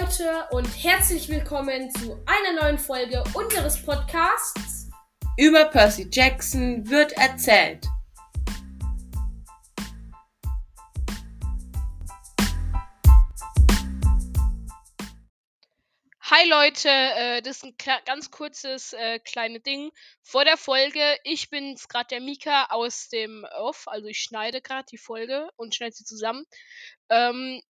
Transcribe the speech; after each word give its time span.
Leute 0.00 0.46
und 0.52 0.66
herzlich 0.82 1.28
willkommen 1.28 1.90
zu 1.90 2.18
einer 2.24 2.62
neuen 2.62 2.78
Folge 2.78 3.22
unseres 3.34 3.84
Podcasts. 3.84 4.88
Über 5.36 5.66
Percy 5.66 6.08
Jackson 6.10 6.88
wird 6.88 7.12
erzählt. 7.12 7.86
Hi 16.22 16.48
Leute, 16.48 16.88
äh, 16.88 17.42
das 17.42 17.58
ist 17.58 17.64
ein 17.64 17.74
ganz 18.06 18.30
kurzes 18.30 18.94
äh, 18.94 19.18
kleine 19.18 19.60
Ding 19.60 19.90
vor 20.22 20.46
der 20.46 20.56
Folge. 20.56 21.18
Ich 21.24 21.50
bin's 21.50 21.88
gerade 21.88 22.06
der 22.08 22.20
Mika 22.20 22.68
aus 22.70 23.10
dem 23.10 23.44
Off, 23.58 23.86
also 23.88 24.06
ich 24.06 24.20
schneide 24.20 24.62
gerade 24.62 24.86
die 24.90 24.96
Folge 24.96 25.50
und 25.56 25.74
schneide 25.74 25.94
sie 25.94 26.04
zusammen. 26.04 26.46
Ähm, 27.10 27.60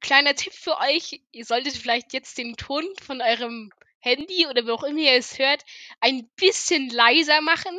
kleiner 0.00 0.34
Tipp 0.34 0.52
für 0.52 0.78
euch, 0.78 1.22
ihr 1.32 1.44
solltet 1.44 1.76
vielleicht 1.76 2.12
jetzt 2.12 2.38
den 2.38 2.56
Ton 2.56 2.84
von 3.00 3.20
eurem 3.20 3.72
Handy 4.00 4.46
oder 4.46 4.66
wo 4.66 4.72
auch 4.72 4.82
immer 4.82 4.98
ihr 4.98 5.12
es 5.12 5.38
hört, 5.38 5.64
ein 6.00 6.28
bisschen 6.36 6.90
leiser 6.90 7.40
machen. 7.40 7.78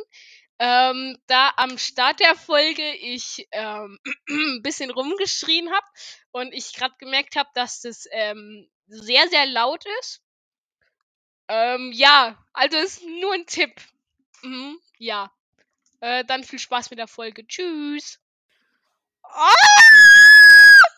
Ähm, 0.60 1.18
da 1.28 1.52
am 1.58 1.78
Start 1.78 2.20
der 2.20 2.36
Folge 2.36 2.94
ich 2.94 3.48
ähm, 3.52 4.00
ein 4.30 4.62
bisschen 4.64 4.92
rumgeschrien 4.92 5.72
habe 5.72 5.86
und 6.32 6.54
ich 6.54 6.74
gerade 6.74 6.96
gemerkt 7.00 7.36
habe, 7.36 7.50
dass 7.54 7.82
das 7.82 8.08
ähm, 8.12 8.70
sehr, 8.88 9.28
sehr 9.30 9.46
laut 9.48 9.84
ist. 10.00 10.22
Ähm, 11.48 11.92
ja, 11.94 12.38
also 12.54 12.78
ist 12.78 13.04
nur 13.04 13.34
ein 13.34 13.46
Tipp. 13.46 13.74
Mhm, 14.44 14.80
ja. 14.98 15.32
Äh, 16.00 16.24
dann 16.26 16.44
viel 16.44 16.60
Spaß 16.60 16.90
mit 16.90 17.00
der 17.00 17.08
Folge. 17.08 17.46
Tschüss. 17.48 18.20
Ah! 19.24 19.54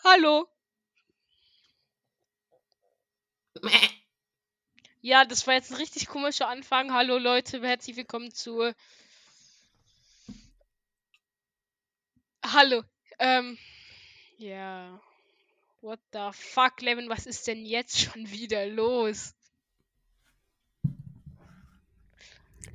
Hallo. 0.04 0.48
Ja, 5.00 5.24
das 5.24 5.46
war 5.46 5.54
jetzt 5.54 5.70
ein 5.70 5.76
richtig 5.76 6.08
komischer 6.08 6.48
Anfang. 6.48 6.92
Hallo 6.92 7.16
Leute, 7.16 7.62
herzlich 7.62 7.96
willkommen 7.96 8.32
zu. 8.32 8.72
Hallo. 12.44 12.82
Ähm. 13.20 13.56
Ja. 14.38 15.00
What 15.80 16.00
the 16.12 16.30
fuck, 16.32 16.80
Levin, 16.80 17.08
was 17.08 17.26
ist 17.26 17.46
denn 17.46 17.64
jetzt 17.64 18.00
schon 18.00 18.30
wieder 18.30 18.66
los? 18.66 19.34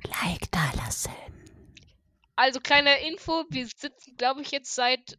Like 0.04 0.50
da 0.50 0.72
lassen. 0.76 1.12
Also, 2.34 2.60
kleine 2.60 3.06
Info, 3.06 3.44
wir 3.50 3.66
sitzen, 3.66 4.16
glaube 4.16 4.40
ich, 4.40 4.50
jetzt 4.50 4.74
seit 4.74 5.18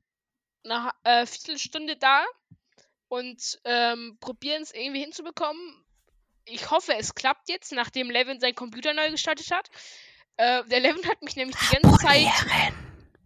einer 0.64 0.94
äh, 1.04 1.28
Viertelstunde 1.28 1.96
da 1.96 2.26
und 3.14 3.60
ähm, 3.66 4.18
probieren 4.20 4.64
es 4.64 4.74
irgendwie 4.74 5.02
hinzubekommen. 5.02 5.86
Ich 6.46 6.72
hoffe, 6.72 6.96
es 6.96 7.14
klappt 7.14 7.48
jetzt, 7.48 7.72
nachdem 7.72 8.10
Levin 8.10 8.40
seinen 8.40 8.56
Computer 8.56 8.92
neu 8.94 9.12
gestartet 9.12 9.52
hat. 9.52 9.70
Äh, 10.38 10.64
der 10.66 10.80
Levin 10.80 11.08
hat 11.08 11.22
mich 11.22 11.36
nämlich 11.36 11.56
die 11.56 11.76
ganze 11.76 12.00
Zeit. 12.00 12.26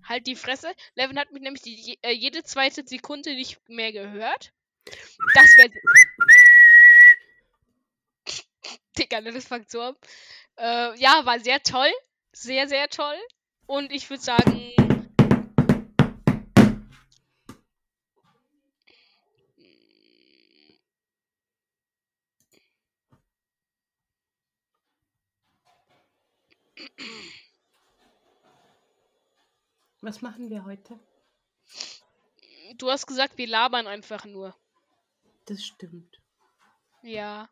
Halt 0.03 0.27
die 0.27 0.35
Fresse. 0.35 0.73
Levin 0.95 1.17
hat 1.17 1.31
mich 1.31 1.41
nämlich 1.41 1.61
die, 1.61 1.97
äh, 2.01 2.11
jede 2.11 2.43
zweite 2.43 2.85
Sekunde 2.85 3.33
nicht 3.33 3.59
mehr 3.69 3.93
gehört. 3.93 4.51
Das 5.33 5.57
wäre. 5.57 5.71
Digga, 8.97 9.21
das 9.21 9.45
fängt 9.45 9.71
so 9.71 9.81
an. 9.81 9.95
Äh, 10.57 10.99
ja, 10.99 11.25
war 11.25 11.39
sehr 11.39 11.63
toll. 11.63 11.91
Sehr, 12.33 12.67
sehr 12.67 12.89
toll. 12.89 13.17
Und 13.67 13.93
ich 13.93 14.09
würde 14.09 14.23
sagen. 14.23 14.86
Was 30.01 30.21
machen 30.21 30.49
wir 30.49 30.63
heute? 30.65 30.99
Du 32.77 32.89
hast 32.89 33.07
gesagt, 33.07 33.37
wir 33.37 33.47
labern 33.47 33.87
einfach 33.87 34.25
nur. 34.25 34.55
Das 35.45 35.63
stimmt. 35.63 36.21
Ja. 37.01 37.49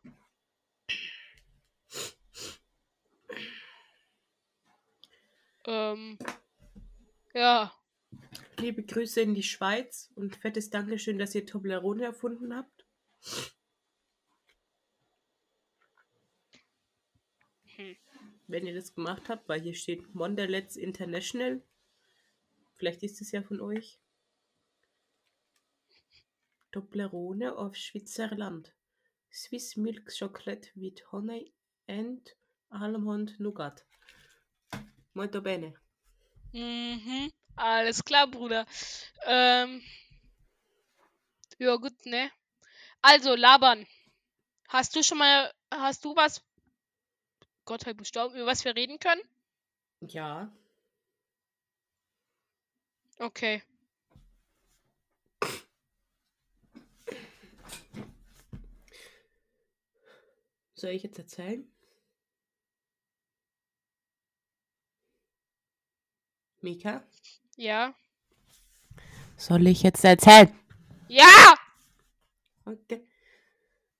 Ähm. 5.66 6.18
Ja. 7.34 7.72
Liebe 8.58 8.82
Grüße 8.84 9.20
in 9.20 9.34
die 9.34 9.42
Schweiz 9.42 10.10
und 10.14 10.36
fettes 10.36 10.70
Dankeschön, 10.70 11.18
dass 11.18 11.34
ihr 11.34 11.44
Toblerone 11.44 12.04
erfunden 12.04 12.54
habt. 12.56 12.86
Hm. 17.76 17.96
Wenn 18.46 18.66
ihr 18.66 18.74
das 18.74 18.94
gemacht 18.94 19.28
habt, 19.28 19.48
weil 19.48 19.60
hier 19.60 19.74
steht 19.74 20.14
Mondelez 20.14 20.76
International. 20.76 21.60
Vielleicht 22.76 23.02
ist 23.02 23.20
es 23.20 23.32
ja 23.32 23.42
von 23.42 23.60
euch. 23.60 23.98
Toblerone 26.72 27.56
auf 27.56 27.74
Schweizerland. 27.74 28.72
Swiss 29.32 29.76
Milk 29.76 30.12
Chocolate 30.16 30.70
with 30.74 31.02
Honey 31.10 31.52
and 31.88 32.36
Almond 32.70 33.38
Nougat. 33.40 33.84
Molto 35.14 35.40
bene. 35.40 35.74
Mhm. 36.52 37.30
Alles 37.56 38.04
klar, 38.04 38.26
Bruder. 38.26 38.66
Ähm. 39.24 39.82
Ja, 41.58 41.76
gut, 41.76 42.04
ne? 42.04 42.30
Also, 43.00 43.34
labern. 43.34 43.86
Hast 44.68 44.94
du 44.94 45.02
schon 45.02 45.18
mal. 45.18 45.52
Hast 45.70 46.04
du 46.04 46.14
was. 46.14 46.42
Gott 47.66 47.84
halt 47.84 47.98
gestorben, 47.98 48.36
über 48.36 48.46
was 48.46 48.64
wir 48.64 48.74
reden 48.74 48.98
können? 48.98 49.20
Ja, 50.00 50.50
Okay. 53.18 53.62
soll 60.74 60.90
ich 60.90 61.02
jetzt 61.02 61.18
erzählen? 61.18 61.66
Mika? 66.60 67.02
Ja. 67.56 67.94
Soll 69.36 69.66
ich 69.66 69.82
jetzt 69.82 70.04
erzählen? 70.04 70.52
Ja! 71.08 71.54
Okay. 72.64 73.06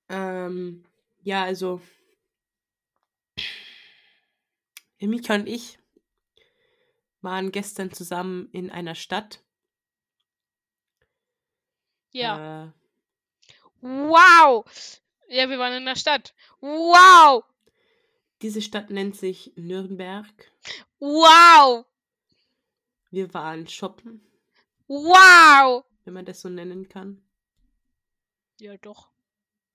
Ähm, 0.08 0.84
ja, 1.22 1.44
also. 1.44 1.80
Der 5.00 5.08
Mika 5.08 5.34
und 5.34 5.46
ich 5.46 5.78
waren 7.20 7.50
gestern 7.52 7.92
zusammen 7.92 8.48
in 8.52 8.70
einer 8.70 8.94
Stadt. 8.94 9.42
Ja. 12.12 12.64
Äh, 12.66 12.72
Wow! 13.80 14.64
Ja, 15.28 15.48
wir 15.48 15.58
waren 15.58 15.74
in 15.74 15.84
der 15.84 15.96
Stadt. 15.96 16.34
Wow! 16.60 17.44
diese 18.42 18.60
Stadt 18.60 18.90
nennt 18.90 19.16
sich 19.16 19.52
Nürnberg. 19.56 20.26
Wow! 20.98 21.86
Wir 23.10 23.32
waren 23.34 23.66
shoppen, 23.66 24.20
Wow! 24.88 25.84
wenn 26.04 26.14
man 26.14 26.24
das 26.24 26.40
so 26.42 26.48
nennen 26.48 26.88
kann. 26.88 27.22
Ja, 28.60 28.76
doch. 28.76 29.10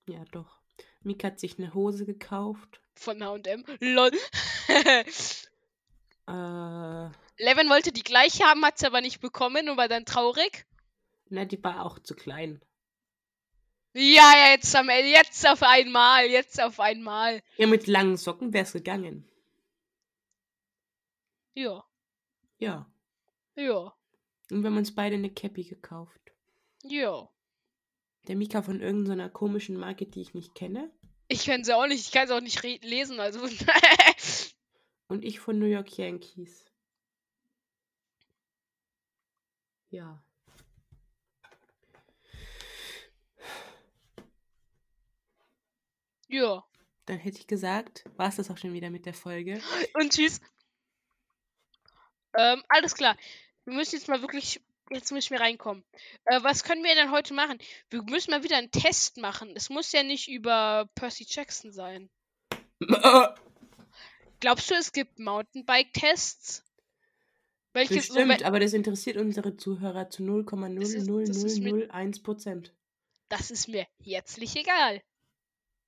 Ja, 0.08 0.24
doch. 0.32 0.58
Mika 1.02 1.28
hat 1.28 1.40
sich 1.40 1.58
eine 1.58 1.74
Hose 1.74 2.06
gekauft. 2.06 2.80
Von 2.94 3.22
HM. 3.22 3.64
Lol. 3.80 4.10
Äh, 6.28 7.10
Levin 7.42 7.68
wollte 7.68 7.90
die 7.92 8.04
gleiche 8.04 8.44
haben, 8.44 8.64
hat 8.64 8.78
sie 8.78 8.86
aber 8.86 9.00
nicht 9.00 9.20
bekommen 9.20 9.68
und 9.68 9.76
war 9.76 9.88
dann 9.88 10.04
traurig. 10.04 10.66
na, 11.28 11.44
die 11.44 11.62
war 11.64 11.84
auch 11.84 11.98
zu 11.98 12.14
klein. 12.14 12.62
Ja, 13.94 14.32
ja, 14.36 14.50
jetzt, 14.52 14.74
am, 14.74 14.88
jetzt 14.88 15.46
auf 15.46 15.62
einmal. 15.62 16.26
Jetzt 16.26 16.62
auf 16.62 16.80
einmal. 16.80 17.42
Ja, 17.56 17.66
mit 17.66 17.86
langen 17.86 18.16
Socken 18.16 18.52
wäre 18.52 18.64
es 18.64 18.72
gegangen. 18.72 19.28
Ja. 21.54 21.84
Ja. 22.58 22.90
Ja. 23.54 23.94
Und 24.50 24.62
wir 24.62 24.70
haben 24.70 24.78
uns 24.78 24.94
beide 24.94 25.16
eine 25.16 25.30
Cappy 25.30 25.64
gekauft. 25.64 26.20
Ja. 26.84 27.28
Der 28.28 28.36
Mika 28.36 28.62
von 28.62 28.80
irgendeiner 28.80 29.28
komischen 29.28 29.76
Marke, 29.76 30.06
die 30.06 30.22
ich 30.22 30.32
nicht 30.32 30.54
kenne. 30.54 30.90
Ich 31.28 31.44
kann 31.44 31.64
sie 31.64 31.76
auch 31.76 31.86
nicht. 31.86 32.06
Ich 32.06 32.12
kann 32.12 32.28
sie 32.28 32.34
auch 32.34 32.40
nicht 32.40 32.62
lesen, 32.84 33.20
also. 33.20 33.40
Und 35.12 35.26
ich 35.26 35.40
von 35.40 35.58
New 35.58 35.66
York 35.66 35.98
Yankees. 35.98 36.64
Ja. 39.90 40.24
ja. 46.28 46.64
Dann 47.04 47.18
hätte 47.18 47.40
ich 47.40 47.46
gesagt, 47.46 48.06
war 48.16 48.30
es 48.30 48.36
das 48.36 48.50
auch 48.50 48.56
schon 48.56 48.72
wieder 48.72 48.88
mit 48.88 49.04
der 49.04 49.12
Folge. 49.12 49.60
Und 49.92 50.14
tschüss. 50.14 50.40
Ähm, 52.34 52.62
alles 52.70 52.94
klar. 52.94 53.14
Wir 53.66 53.74
müssen 53.74 53.96
jetzt 53.96 54.08
mal 54.08 54.22
wirklich 54.22 54.62
Jetzt 54.88 55.12
muss 55.12 55.24
ich 55.24 55.30
mir 55.30 55.40
reinkommen. 55.40 55.84
Äh, 56.24 56.42
was 56.42 56.64
können 56.64 56.84
wir 56.84 56.94
denn 56.94 57.10
heute 57.10 57.34
machen? 57.34 57.58
Wir 57.90 58.02
müssen 58.02 58.30
mal 58.30 58.44
wieder 58.44 58.56
einen 58.56 58.70
Test 58.70 59.18
machen. 59.18 59.52
Es 59.56 59.68
muss 59.68 59.92
ja 59.92 60.02
nicht 60.02 60.28
über 60.28 60.88
Percy 60.94 61.26
Jackson 61.28 61.70
sein. 61.70 62.08
Glaubst 64.42 64.68
du, 64.72 64.74
es 64.74 64.92
gibt 64.92 65.20
Mountainbike-Tests? 65.20 66.64
Welches 67.74 68.08
so, 68.08 68.14
Bestimmt, 68.14 68.40
wel- 68.40 68.44
aber 68.44 68.58
das 68.58 68.72
interessiert 68.72 69.16
unsere 69.16 69.56
Zuhörer 69.56 70.10
zu 70.10 70.24
Das 70.24 70.90
ist- 70.90 71.06
das 71.08 71.44
ist 71.44 71.60
mir- 71.60 71.86
0,00001 71.86 72.22
Prozent. 72.24 72.74
das 73.28 73.52
ist 73.52 73.68
mir 73.68 73.86
herzlich 74.02 74.56
egal. 74.56 75.00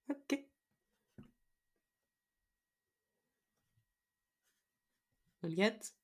Okay. 0.08 0.46
Und 5.42 5.50
jetzt? 5.50 5.96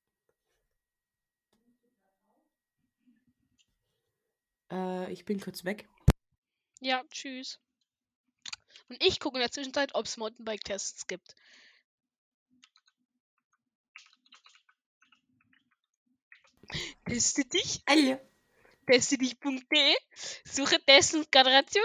Äh, 4.71 5.11
ich 5.11 5.23
bin 5.25 5.39
kurz 5.39 5.63
weg. 5.63 5.87
Ja, 6.81 7.01
tschüss. 7.11 7.59
Und 8.89 9.01
ich 9.01 9.19
gucke 9.21 9.37
in 9.37 9.41
der 9.41 9.51
Zwischenzeit, 9.51 9.95
ob 9.95 10.05
es 10.05 10.17
Mountainbike-Tests 10.17 11.07
gibt. 11.07 11.35
Teste 17.05 17.45
dich, 17.45 17.81
Hallo. 17.89 18.19
teste 18.87 19.17
dich.de, 19.17 19.95
suche 20.45 20.79
Testgeneration, 20.85 21.83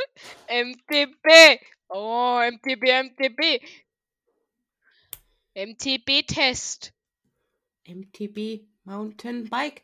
MTB. 0.48 1.60
Oh, 1.88 2.40
MTB, 2.40 2.82
MTB. 3.02 3.62
MTB-Test. 5.54 6.92
MTB 7.86 8.66
Mountainbike. 8.84 9.82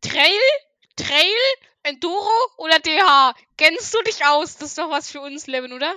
Trail? 0.00 0.40
Trail? 0.96 1.36
Enduro 1.82 2.28
oder 2.58 2.78
DH? 2.78 3.34
Kennst 3.56 3.94
du 3.94 4.02
dich 4.02 4.24
aus? 4.24 4.56
Das 4.56 4.70
ist 4.70 4.78
doch 4.78 4.90
was 4.90 5.10
für 5.10 5.20
uns, 5.20 5.46
Levin, 5.46 5.72
oder? 5.72 5.94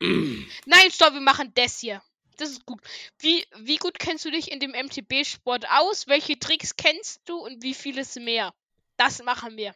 Nein, 0.00 0.90
stopp, 0.90 1.12
wir 1.14 1.20
machen 1.20 1.52
das 1.54 1.80
hier. 1.80 2.02
Das 2.40 2.50
ist 2.50 2.64
gut. 2.64 2.80
Wie, 3.18 3.46
wie 3.58 3.76
gut 3.76 3.98
kennst 3.98 4.24
du 4.24 4.30
dich 4.30 4.50
in 4.50 4.60
dem 4.60 4.70
MTB-Sport 4.70 5.66
aus? 5.70 6.06
Welche 6.06 6.38
Tricks 6.38 6.74
kennst 6.76 7.20
du 7.28 7.36
und 7.36 7.62
wie 7.62 7.74
vieles 7.74 8.16
mehr? 8.16 8.54
Das 8.96 9.22
machen 9.22 9.58
wir. 9.58 9.74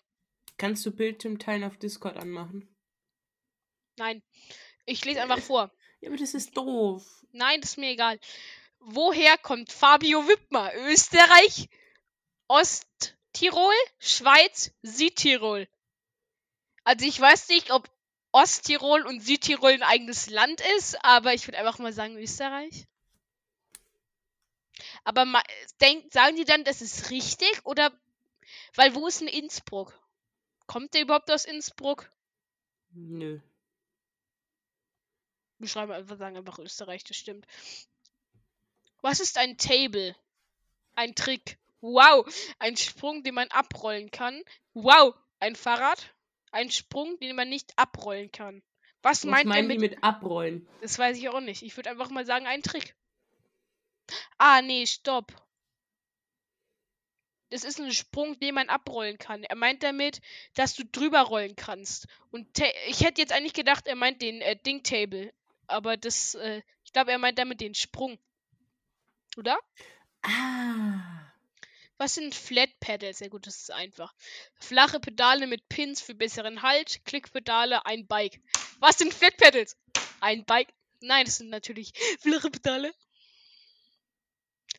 Kannst 0.56 0.87
du 0.87 0.90
Bildschirm 0.90 1.38
teilen 1.38 1.64
auf 1.64 1.76
Discord 1.76 2.16
anmachen? 2.16 2.75
Nein. 3.99 4.22
Ich 4.87 5.05
lese 5.05 5.20
einfach 5.20 5.40
vor. 5.40 5.70
Ja, 6.00 6.08
aber 6.08 6.16
das 6.16 6.32
ist 6.32 6.56
doof. 6.56 7.05
Nein, 7.32 7.61
das 7.61 7.72
ist 7.72 7.76
mir 7.76 7.90
egal. 7.90 8.19
Woher 8.78 9.37
kommt 9.38 9.70
Fabio 9.70 10.26
Wittmer? 10.26 10.70
Österreich, 10.75 11.69
Osttirol, 12.49 13.75
Schweiz, 13.99 14.72
Südtirol. 14.82 15.69
Also 16.84 17.06
ich 17.06 17.20
weiß 17.20 17.49
nicht, 17.49 17.72
ob 17.72 17.90
Osttirol 18.34 19.06
und 19.06 19.20
Südtirol 19.20 19.70
ein 19.70 19.84
eigenes 19.84 20.28
Land 20.28 20.60
ist, 20.76 21.02
aber 21.04 21.34
ich 21.34 21.46
würde 21.46 21.56
einfach 21.58 21.78
mal 21.78 21.92
sagen 21.92 22.19
Österreich. 22.19 22.88
Aber 25.04 25.25
denk, 25.81 26.12
sagen 26.12 26.34
die 26.34 26.44
dann, 26.44 26.64
das 26.64 26.82
ist 26.82 27.10
richtig 27.10 27.64
oder 27.64 27.92
weil 28.75 28.92
wo 28.96 29.06
ist 29.06 29.20
denn 29.20 29.28
Innsbruck? 29.28 29.96
Kommt 30.66 30.94
der 30.94 31.02
überhaupt 31.02 31.31
aus 31.31 31.44
Innsbruck? 31.44 32.10
Nö. 32.90 33.40
Wir 35.58 35.69
schreiben 35.69 35.92
einfach, 35.92 36.19
sagen 36.19 36.37
einfach 36.37 36.58
Österreich, 36.58 37.04
das 37.04 37.16
stimmt. 37.16 37.46
Was 39.00 39.20
ist 39.20 39.38
ein 39.38 39.58
Table? 39.58 40.16
Ein 40.96 41.14
Trick. 41.14 41.56
Wow. 41.80 42.26
Ein 42.58 42.76
Sprung, 42.76 43.22
den 43.22 43.34
man 43.34 43.48
abrollen 43.52 44.10
kann. 44.10 44.42
Wow. 44.72 45.14
Ein 45.38 45.54
Fahrrad. 45.54 46.13
Ein 46.54 46.70
Sprung, 46.70 47.18
den 47.18 47.34
man 47.34 47.48
nicht 47.48 47.76
abrollen 47.76 48.30
kann. 48.30 48.62
Was, 49.02 49.24
Was 49.24 49.24
meint 49.24 49.52
er 49.52 49.64
mit, 49.64 49.80
mit 49.80 50.04
abrollen? 50.04 50.68
Das 50.82 50.96
weiß 50.96 51.18
ich 51.18 51.28
auch 51.28 51.40
nicht. 51.40 51.62
Ich 51.62 51.76
würde 51.76 51.90
einfach 51.90 52.10
mal 52.10 52.24
sagen, 52.24 52.46
ein 52.46 52.62
Trick. 52.62 52.94
Ah, 54.38 54.62
nee, 54.62 54.86
stopp. 54.86 55.34
Das 57.50 57.64
ist 57.64 57.80
ein 57.80 57.90
Sprung, 57.90 58.38
den 58.38 58.54
man 58.54 58.68
abrollen 58.68 59.18
kann. 59.18 59.42
Er 59.42 59.56
meint 59.56 59.82
damit, 59.82 60.20
dass 60.54 60.76
du 60.76 60.84
drüber 60.84 61.22
rollen 61.22 61.56
kannst. 61.56 62.06
Und 62.30 62.46
ich 62.86 63.00
hätte 63.00 63.20
jetzt 63.20 63.32
eigentlich 63.32 63.52
gedacht, 63.52 63.88
er 63.88 63.96
meint 63.96 64.22
den 64.22 64.40
äh, 64.40 64.56
Ding-Table. 64.56 65.34
Aber 65.66 65.96
das, 65.96 66.36
äh, 66.36 66.62
ich 66.84 66.92
glaube, 66.92 67.10
er 67.10 67.18
meint 67.18 67.40
damit 67.40 67.60
den 67.60 67.74
Sprung. 67.74 68.16
Oder? 69.36 69.58
Ah. 70.22 71.24
Was 71.96 72.14
sind 72.14 72.35
Flat 72.35 72.70
Pedals? 72.81 73.20
Ja 73.20 73.29
gut, 73.29 73.46
das 73.46 73.61
ist 73.61 73.70
einfach. 73.70 74.12
Flache 74.55 74.99
Pedale 74.99 75.46
mit 75.46 75.69
Pins 75.69 76.00
für 76.00 76.14
besseren 76.14 76.62
Halt. 76.62 77.05
Klickpedale, 77.05 77.87
ein 77.87 78.06
Bike. 78.06 78.41
Was 78.81 78.99
sind 78.99 79.14
Flat 79.14 79.37
Pedals? 79.37 79.76
Ein 80.20 80.44
Bike. 80.44 80.73
Nein, 81.00 81.25
das 81.26 81.37
sind 81.37 81.50
natürlich 81.50 81.93
flache 82.20 82.50
Pedale. 82.50 82.93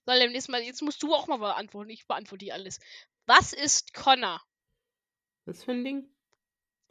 So, 0.05 0.11
dann 0.11 0.31
jetzt, 0.33 0.49
mal, 0.49 0.61
jetzt 0.61 0.81
musst 0.81 1.01
du 1.01 1.13
auch 1.15 1.27
mal 1.27 1.37
beantworten. 1.37 1.89
Ich 1.89 2.05
beantworte 2.05 2.45
die 2.45 2.51
alles. 2.51 2.79
Was 3.25 3.53
ist 3.53 3.93
Connor? 3.93 4.41
Was 5.45 5.63
für 5.63 5.71
ein 5.71 5.83
Ding? 5.83 6.09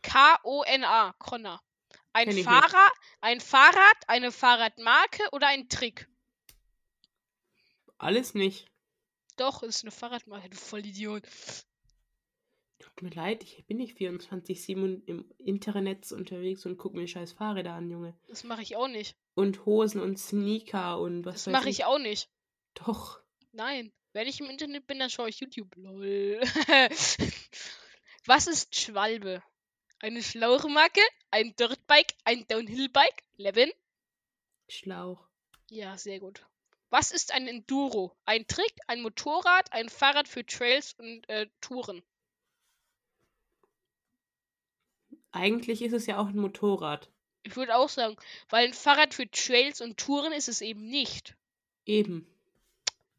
K-O-N-A. 0.03 1.13
Connor. 1.19 1.63
Ein 2.13 2.29
Kenn. 2.29 2.45
Fahrer, 2.45 2.91
ein 3.21 3.41
Fahrrad, 3.41 3.97
eine 4.07 4.33
Fahrradmarke 4.33 5.29
oder 5.33 5.49
ein 5.49 5.69
Trick? 5.69 6.09
Alles 7.99 8.35
nicht. 8.35 8.69
Doch, 9.37 9.63
ist 9.63 9.83
eine 9.83 9.91
Fahrradmarke, 9.91 10.51
du 10.51 10.57
Vollidiot. 10.57 11.23
Tut 12.79 13.03
mir 13.03 13.11
leid, 13.11 13.43
ich 13.43 13.65
bin 13.67 13.79
nicht 13.79 13.97
24-7 13.97 15.05
im 15.07 15.31
Internet 15.39 16.13
unterwegs 16.13 16.67
und 16.67 16.77
gucke 16.77 16.97
mir 16.97 17.09
scheiß 17.09 17.33
Fahrräder 17.33 17.73
an, 17.73 17.91
Junge. 17.91 18.17
Das 18.29 18.45
mache 18.45 18.63
ich 18.63 18.77
auch 18.77 18.89
nicht. 18.89 19.17
Und 19.35 19.65
Hosen 19.67 20.01
und 20.01 20.19
Sneaker 20.19 21.01
und 21.01 21.25
was 21.25 21.45
Das 21.45 21.53
mache 21.53 21.71
ich 21.71 21.85
auch 21.85 21.99
nicht. 21.99 22.31
Doch. 22.75 23.21
Nein. 23.53 23.93
Wenn 24.13 24.29
ich 24.29 24.41
im 24.41 24.49
Internet 24.49 24.87
bin, 24.87 25.01
dann 25.01 25.11
schaue 25.11 25.29
ich 25.29 25.41
YouTube. 25.41 25.75
Lol. 25.77 26.41
Was 28.27 28.47
ist 28.47 28.77
Schwalbe? 28.77 29.43
Eine 29.99 30.23
Schlauchmarke? 30.23 31.01
Ein 31.31 31.57
Dirtbike? 31.57 32.15
Ein 32.25 32.47
Downhillbike? 32.47 33.25
Levin? 33.37 33.73
Schlauch. 34.69 35.27
Ja, 35.69 35.99
sehr 35.99 36.21
gut. 36.21 36.47
Was 36.95 37.11
ist 37.11 37.33
ein 37.33 37.49
Enduro? 37.49 38.17
Ein 38.25 38.47
Trick, 38.47 38.73
ein 38.87 39.03
Motorrad, 39.03 39.73
ein 39.73 39.89
Fahrrad 39.89 40.29
für 40.29 40.47
Trails 40.47 40.93
und 40.93 41.29
äh, 41.29 41.49
Touren. 41.61 42.05
Eigentlich 45.33 45.83
ist 45.83 45.93
es 45.93 46.07
ja 46.07 46.19
auch 46.19 46.29
ein 46.29 46.39
Motorrad. 46.39 47.11
Ich 47.43 47.57
würde 47.57 47.75
auch 47.75 47.89
sagen, 47.89 48.15
weil 48.49 48.69
ein 48.69 48.73
Fahrrad 48.73 49.13
für 49.13 49.29
Trails 49.29 49.81
und 49.81 49.99
Touren 49.99 50.33
ist 50.33 50.47
es 50.47 50.61
eben 50.61 50.87
nicht. 50.87 51.35
Eben. 51.85 52.33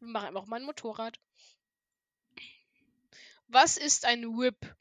Wir 0.00 0.08
machen 0.08 0.28
einfach 0.28 0.46
mal 0.46 0.56
ein 0.56 0.64
Motorrad. 0.64 1.20
Was 3.48 3.76
ist 3.76 4.06
ein 4.06 4.38
Whip? 4.38 4.74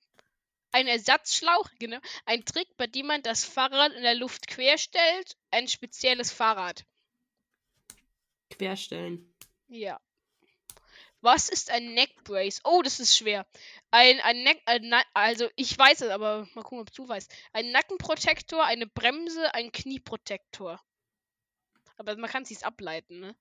Ein 0.71 0.87
Ersatzschlauch, 0.87 1.69
genau. 1.79 1.99
Ein 2.23 2.45
Trick, 2.45 2.69
bei 2.77 2.87
dem 2.87 3.07
man 3.07 3.21
das 3.23 3.43
Fahrrad 3.43 3.91
in 3.91 4.03
der 4.03 4.15
Luft 4.15 4.47
querstellt. 4.47 5.35
Ein 5.51 5.67
spezielles 5.67 6.31
Fahrrad. 6.31 6.85
Querstellen. 8.49 9.33
Ja. 9.67 9.99
Was 11.21 11.49
ist 11.49 11.71
ein 11.71 11.93
Neckbrace? 11.95 12.61
Oh, 12.65 12.81
das 12.83 12.99
ist 12.99 13.17
schwer. 13.17 13.47
Ein, 13.89 14.19
ein 14.21 14.43
Neck, 14.43 14.61
ein, 14.65 14.89
Na- 14.89 15.03
also 15.13 15.49
ich 15.55 15.75
weiß 15.77 16.01
es, 16.01 16.09
aber 16.09 16.47
mal 16.53 16.61
gucken, 16.61 16.79
ob 16.81 16.91
du 16.93 17.07
weißt. 17.07 17.33
Ein 17.51 17.71
Nackenprotektor, 17.71 18.63
eine 18.63 18.85
Bremse, 18.85 19.53
ein 19.55 19.71
Knieprotektor. 19.71 20.79
Aber 21.97 22.15
man 22.17 22.29
kann 22.29 22.43
es 22.43 22.49
sich 22.49 22.63
ableiten, 22.65 23.19
ne? 23.21 23.35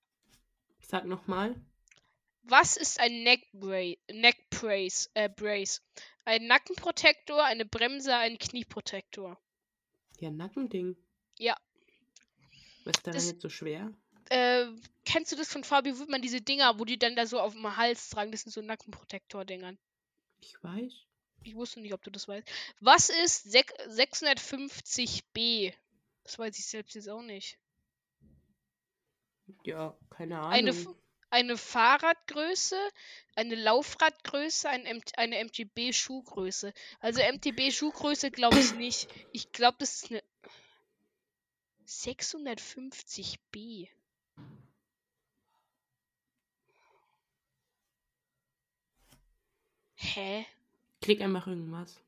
Sag 0.81 1.05
nochmal. 1.05 1.55
Was 2.43 2.77
ist 2.77 2.99
ein 2.99 3.23
Neckbra 3.23 3.93
Neckbrace? 4.11 5.09
Äh, 5.13 5.29
Brace? 5.29 5.81
Ein 6.25 6.47
Nackenprotektor, 6.47 7.43
eine 7.43 7.65
Bremse, 7.65 8.15
ein 8.15 8.37
Knieprotektor. 8.39 9.39
Ja, 10.19 10.31
Nackending. 10.31 10.95
Ja. 11.37 11.55
Was 12.83 12.95
ist 12.97 13.05
daran 13.07 13.17
Das- 13.17 13.27
jetzt 13.29 13.41
so 13.41 13.49
schwer? 13.49 13.93
Äh, 14.29 14.65
kennst 15.05 15.31
du 15.31 15.35
das 15.35 15.51
von 15.51 15.63
Fabio 15.63 15.97
Wittmann, 15.99 16.21
diese 16.21 16.41
Dinger, 16.41 16.79
wo 16.79 16.85
die 16.85 16.97
dann 16.97 17.15
da 17.15 17.25
so 17.25 17.39
auf 17.39 17.53
dem 17.53 17.77
Hals 17.77 18.09
tragen? 18.09 18.31
Das 18.31 18.41
sind 18.41 18.51
so 18.51 18.61
Nackenprotektor-Dingern. 18.61 19.77
Ich 20.41 20.55
weiß. 20.63 20.93
Ich 21.43 21.55
wusste 21.55 21.79
nicht, 21.79 21.93
ob 21.93 22.01
du 22.03 22.11
das 22.11 22.27
weißt. 22.27 22.47
Was 22.79 23.09
ist 23.09 23.51
sek 23.51 23.71
650b? 23.89 25.73
Das 26.23 26.39
weiß 26.39 26.57
ich 26.57 26.65
selbst 26.65 26.95
jetzt 26.95 27.09
auch 27.09 27.21
nicht. 27.21 27.59
Ja, 29.63 29.95
keine 30.09 30.39
Ahnung. 30.39 30.51
Eine, 30.53 30.69
F- 30.71 30.87
eine 31.29 31.55
Fahrradgröße, 31.57 32.79
eine 33.35 33.53
Laufradgröße, 33.53 34.67
ein 34.69 34.87
M 34.87 35.01
eine 35.17 35.37
MTB-Schuhgröße. 35.45 36.73
Also 36.99 37.21
MTB-Schuhgröße 37.21 38.31
glaube 38.31 38.59
ich 38.59 38.73
nicht. 38.73 39.07
Ich 39.31 39.51
glaube, 39.51 39.77
das 39.79 40.01
ist 40.01 40.09
eine 40.11 40.23
650b. 41.85 43.87
Hä? 49.95 50.45
Klick 51.01 51.21
einfach 51.21 51.47
irgendwas. 51.47 52.01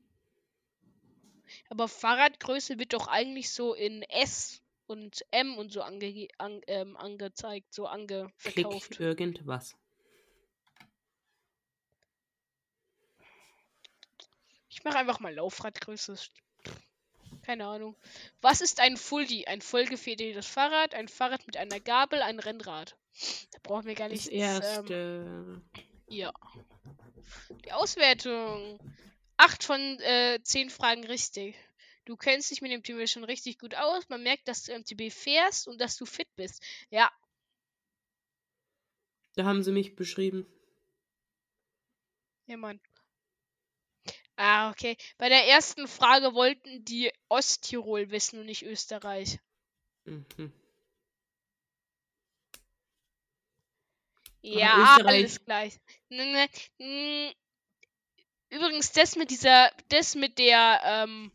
Aber 1.70 1.88
Fahrradgröße 1.88 2.78
wird 2.78 2.92
doch 2.92 3.08
eigentlich 3.08 3.50
so 3.50 3.74
in 3.74 4.02
S 4.02 4.62
und 4.86 5.24
M 5.30 5.56
und 5.56 5.72
so 5.72 5.82
ange 5.82 6.28
an, 6.38 6.60
ähm, 6.66 6.96
angezeigt, 6.96 7.72
so 7.72 7.86
ange 7.86 8.32
Klick 8.38 9.00
irgendwas. 9.00 9.76
Ich 14.68 14.84
mache 14.84 14.98
einfach 14.98 15.20
mal 15.20 15.34
Laufradgröße. 15.34 16.16
Keine 17.42 17.66
Ahnung. 17.66 17.96
Was 18.40 18.60
ist 18.60 18.80
ein 18.80 18.96
Fuldi? 18.96 19.46
Ein 19.46 19.60
vollgefedertes 19.60 20.46
Fahrrad, 20.46 20.94
ein 20.94 21.08
Fahrrad 21.08 21.46
mit 21.46 21.56
einer 21.56 21.80
Gabel, 21.80 22.22
ein 22.22 22.38
Rennrad. 22.38 22.96
Da 23.52 23.58
brauchen 23.62 23.86
wir 23.86 23.94
gar 23.94 24.08
Das 24.08 24.26
nicht. 24.26 24.32
Ähm, 24.32 24.38
erste. 24.38 25.62
ja. 26.08 26.32
Die 27.68 27.72
Auswertung. 27.74 28.80
Acht 29.36 29.62
von 29.62 29.78
äh, 30.00 30.40
zehn 30.42 30.70
Fragen 30.70 31.04
richtig. 31.04 31.54
Du 32.06 32.16
kennst 32.16 32.50
dich 32.50 32.62
mit 32.62 32.70
dem 32.72 32.78
MTB 32.80 33.06
schon 33.06 33.24
richtig 33.24 33.58
gut 33.58 33.74
aus. 33.74 34.08
Man 34.08 34.22
merkt, 34.22 34.48
dass 34.48 34.62
du 34.64 34.72
MTB 34.72 35.12
fährst 35.12 35.68
und 35.68 35.78
dass 35.78 35.96
du 35.98 36.06
fit 36.06 36.34
bist. 36.34 36.62
Ja, 36.88 37.10
Da 39.34 39.44
haben 39.44 39.62
sie 39.62 39.70
mich 39.72 39.94
beschrieben. 39.96 40.46
Ja, 42.46 42.56
Mann. 42.56 42.80
Ah, 44.36 44.70
okay. 44.70 44.96
Bei 45.18 45.28
der 45.28 45.46
ersten 45.46 45.86
Frage 45.86 46.32
wollten 46.32 46.84
die 46.86 47.12
Osttirol 47.28 48.10
wissen 48.10 48.38
und 48.40 48.46
nicht 48.46 48.62
Österreich. 48.62 49.38
Mhm. 50.04 50.52
Ja, 54.40 54.96
Österreich- 54.96 55.06
alles 55.06 55.44
gleich. 55.44 55.78
Übrigens, 58.50 58.92
das 58.92 59.16
mit 59.16 59.30
dieser, 59.30 59.70
das 59.88 60.14
mit 60.14 60.38
der, 60.38 60.80
ähm, 60.84 61.30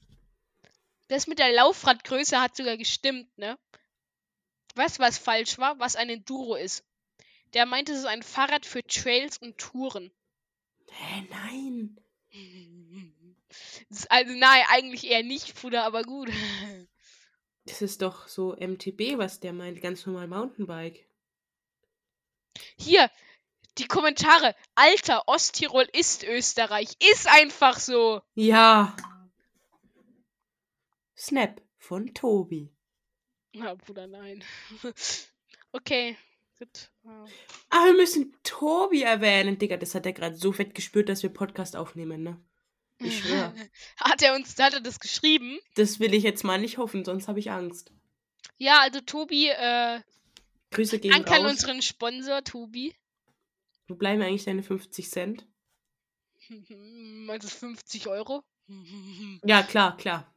das 1.07 1.27
mit 1.27 1.39
der 1.39 1.51
Laufradgröße 1.53 2.41
hat 2.41 2.55
sogar 2.55 2.77
gestimmt, 2.77 3.37
ne? 3.37 3.57
Weißt 4.75 4.97
du, 4.97 5.03
was 5.03 5.17
falsch 5.17 5.59
war? 5.59 5.79
Was 5.79 5.95
ein 5.95 6.09
Enduro 6.09 6.55
ist. 6.55 6.83
Der 7.53 7.67
meinte, 7.67 7.91
es 7.91 7.99
ist 7.99 8.05
ein 8.05 8.23
Fahrrad 8.23 8.65
für 8.65 8.83
Trails 8.83 9.37
und 9.37 9.57
Touren. 9.57 10.11
Hä, 10.89 11.27
nein. 11.29 11.99
Also, 14.09 14.31
nein, 14.33 14.63
eigentlich 14.69 15.05
eher 15.05 15.21
nicht, 15.21 15.53
Bruder, 15.53 15.83
aber 15.83 16.01
gut. 16.01 16.29
Das 17.65 17.81
ist 17.81 18.01
doch 18.01 18.27
so 18.27 18.57
MTB, 18.57 19.17
was 19.17 19.39
der 19.39 19.53
meint. 19.53 19.79
Ganz 19.79 20.05
normal 20.05 20.27
Mountainbike. 20.27 21.07
Hier, 22.77 23.09
die 23.77 23.87
Kommentare. 23.87 24.55
Alter, 24.75 25.27
Osttirol 25.27 25.87
ist 25.93 26.23
Österreich. 26.23 26.89
Ist 27.11 27.27
einfach 27.27 27.79
so. 27.79 28.21
Ja. 28.35 28.95
Snap 31.17 31.61
von 31.77 32.13
Tobi. 32.13 32.71
Na, 33.53 33.75
Bruder, 33.75 34.07
nein. 34.07 34.43
okay. 35.71 36.17
Gut. 36.59 36.91
Ja. 37.03 37.25
Aber 37.69 37.85
wir 37.85 37.93
müssen 37.93 38.35
Tobi 38.43 39.01
erwähnen, 39.01 39.57
Digga. 39.57 39.77
Das 39.77 39.95
hat 39.95 40.05
er 40.05 40.13
gerade 40.13 40.35
so 40.35 40.51
fett 40.51 40.75
gespürt, 40.75 41.09
dass 41.09 41.23
wir 41.23 41.29
Podcast 41.29 41.75
aufnehmen, 41.75 42.23
ne? 42.23 42.39
Ich 42.99 43.19
schwör. 43.19 43.53
Hat 43.97 44.21
er 44.21 44.35
uns, 44.35 44.57
hat 44.59 44.73
er 44.73 44.79
das 44.79 44.99
geschrieben? 44.99 45.59
Das 45.75 45.99
will 45.99 46.13
ich 46.13 46.23
jetzt 46.23 46.43
mal 46.43 46.59
nicht 46.59 46.77
hoffen, 46.77 47.03
sonst 47.03 47.27
habe 47.27 47.39
ich 47.39 47.51
Angst. 47.51 47.91
Ja, 48.57 48.79
also 48.79 49.01
Tobi, 49.01 49.49
äh, 49.49 49.99
Grüße 50.71 50.99
gehen 50.99 51.11
danke 51.11 51.33
an 51.33 51.45
unseren 51.47 51.81
Sponsor, 51.81 52.43
Tobi. 52.43 52.95
Wo 53.87 53.95
bleiben 53.95 54.21
eigentlich 54.21 54.45
deine 54.45 54.63
50 54.63 55.09
Cent? 55.09 55.47
Meinst 56.69 57.47
du 57.47 57.55
50 57.55 58.07
Euro? 58.07 58.43
Ja, 59.45 59.61
klar, 59.61 59.97
klar. 59.97 60.33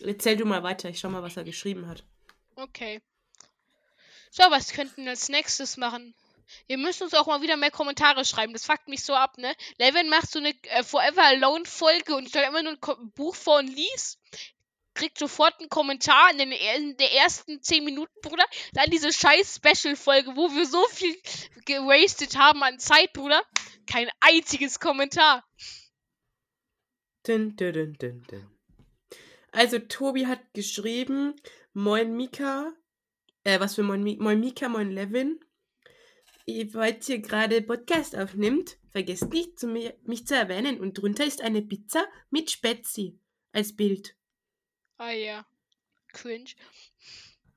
Erzähl 0.00 0.36
du 0.36 0.44
mal 0.44 0.62
weiter. 0.62 0.88
Ich 0.88 0.98
schau 0.98 1.08
mal, 1.08 1.22
was 1.22 1.36
er 1.36 1.44
geschrieben 1.44 1.86
hat. 1.86 2.04
Okay. 2.56 3.00
So, 4.30 4.42
was 4.50 4.72
könnten 4.72 5.04
wir 5.04 5.10
als 5.10 5.28
nächstes 5.28 5.76
machen? 5.76 6.14
Ihr 6.66 6.78
müsst 6.78 7.02
uns 7.02 7.14
auch 7.14 7.26
mal 7.26 7.42
wieder 7.42 7.56
mehr 7.56 7.70
Kommentare 7.70 8.24
schreiben. 8.24 8.52
Das 8.52 8.64
fuckt 8.64 8.88
mich 8.88 9.04
so 9.04 9.14
ab, 9.14 9.36
ne? 9.38 9.54
Levin 9.78 10.08
macht 10.08 10.30
so 10.30 10.38
eine 10.38 10.54
äh, 10.64 10.82
Forever 10.82 11.22
Alone 11.22 11.64
Folge 11.66 12.16
und 12.16 12.28
stellt 12.28 12.48
immer 12.48 12.62
nur 12.62 12.72
ein 12.72 12.80
Ko 12.80 12.96
Buch 13.14 13.34
vor 13.34 13.58
und 13.58 13.68
liest. 13.68 14.18
Kriegt 14.98 15.16
sofort 15.16 15.54
einen 15.60 15.68
Kommentar 15.68 16.32
in 16.32 16.38
den, 16.38 16.50
in 16.50 16.96
der 16.96 17.12
ersten 17.12 17.62
10 17.62 17.84
Minuten, 17.84 18.12
Bruder. 18.20 18.44
Dann 18.72 18.90
diese 18.90 19.12
scheiß 19.12 19.60
Special-Folge, 19.62 20.34
wo 20.34 20.50
wir 20.50 20.66
so 20.66 20.82
viel 20.88 21.14
gewastet 21.66 22.36
haben 22.36 22.64
an 22.64 22.80
Zeit, 22.80 23.12
Bruder. 23.12 23.40
Kein 23.86 24.08
einziges 24.18 24.80
Kommentar. 24.80 25.44
Dun, 27.24 27.54
dun, 27.54 27.96
dun. 27.96 28.26
Also, 29.52 29.78
Tobi 29.78 30.26
hat 30.26 30.40
geschrieben: 30.52 31.36
Moin 31.74 32.16
Mika. 32.16 32.72
Äh, 33.44 33.60
was 33.60 33.76
für 33.76 33.84
Moin, 33.84 34.02
Moin 34.18 34.40
Mika, 34.40 34.68
Moin 34.68 34.90
Levin. 34.90 35.38
Ihr 36.44 36.74
wollt 36.74 37.04
hier 37.04 37.20
gerade 37.20 37.62
Podcast 37.62 38.16
aufnimmt, 38.16 38.78
vergesst 38.90 39.30
nicht, 39.30 39.60
zu 39.60 39.68
mir, 39.68 39.96
mich 40.02 40.26
zu 40.26 40.34
erwähnen. 40.34 40.80
Und 40.80 40.98
drunter 40.98 41.24
ist 41.24 41.40
eine 41.40 41.62
Pizza 41.62 42.04
mit 42.30 42.50
Spezi 42.50 43.20
als 43.52 43.76
Bild. 43.76 44.17
Ah 44.98 45.10
ja. 45.12 45.46
Cringe. 46.12 46.50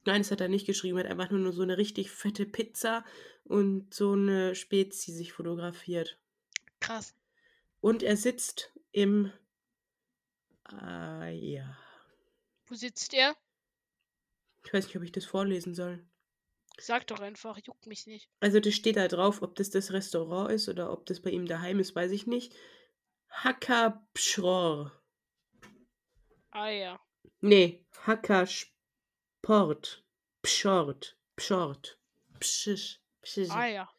Nein, 0.06 0.22
das 0.22 0.32
hat 0.32 0.42
er 0.42 0.48
nicht 0.48 0.66
geschrieben. 0.66 0.98
Er 0.98 1.04
hat 1.04 1.12
einfach 1.12 1.30
nur 1.32 1.54
so 1.54 1.62
eine 1.62 1.78
richtig 1.78 2.12
fette 2.12 2.46
Pizza 2.46 3.06
und 3.44 3.94
so 3.94 4.14
eine 4.14 4.56
Spezi 4.56 5.12
sich 5.12 5.34
fotografiert. 5.34 6.20
Krass. 6.80 7.16
Und 7.82 8.04
er 8.04 8.18
sitzt 8.18 8.72
im. 8.92 9.32
Ah, 10.64 11.28
ja. 11.28 11.78
Wo 12.68 12.76
sitzt 12.76 13.14
er? 13.14 13.36
Ich 14.64 14.74
weiß 14.74 14.86
nicht, 14.86 14.98
ob 14.98 15.04
ich 15.04 15.12
das 15.12 15.26
vorlesen 15.26 15.76
soll. 15.76 16.08
Sag 16.80 17.08
doch 17.08 17.20
einfach, 17.20 17.58
juckt 17.58 17.86
mich 17.86 18.08
nicht. 18.08 18.30
Also, 18.40 18.60
das 18.60 18.74
steht 18.74 18.96
da 18.96 19.08
drauf, 19.08 19.42
ob 19.42 19.56
das 19.56 19.70
das 19.70 19.92
Restaurant 19.92 20.52
ist 20.52 20.70
oder 20.70 20.92
ob 20.92 21.06
das 21.06 21.22
bei 21.22 21.32
ihm 21.32 21.46
daheim 21.46 21.80
ist, 21.80 21.96
weiß 21.96 22.12
ich 22.12 22.28
nicht. 22.28 22.56
Hakapschror. 23.30 24.92
Ah 26.52 26.70
ja. 26.70 27.00
Nee, 27.42 27.84
Hackersport. 28.06 30.04
Pschort. 30.44 31.18
Pschort. 31.36 32.00
Pschisch. 32.40 33.00
Pschisch. 33.22 33.50
Ah 33.52 33.68
ja. 33.68 33.90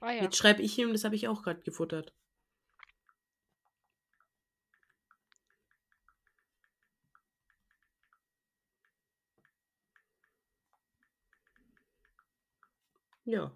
Ah 0.00 0.12
ja. 0.12 0.22
Jetzt 0.22 0.36
schreibe 0.36 0.62
ich 0.62 0.78
ihm, 0.78 0.92
das 0.92 1.04
habe 1.04 1.16
ich 1.16 1.28
auch 1.28 1.42
gerade 1.42 1.60
gefuttert. 1.62 2.12
Ja. 13.24 13.50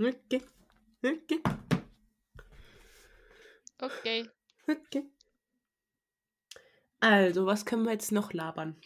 Okay. 0.00 0.40
Okay. 1.04 1.42
Okay. 3.80 4.28
Okay. 4.68 5.04
Also, 7.00 7.46
was 7.46 7.64
können 7.64 7.84
wir 7.84 7.92
jetzt 7.92 8.12
noch 8.12 8.32
labern? 8.32 8.78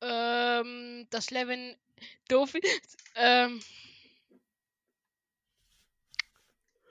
Ähm, 0.00 1.06
das 1.10 1.30
Levin 1.30 1.76
doof 2.28 2.54
ist. 2.54 2.98
Ähm. 3.16 3.60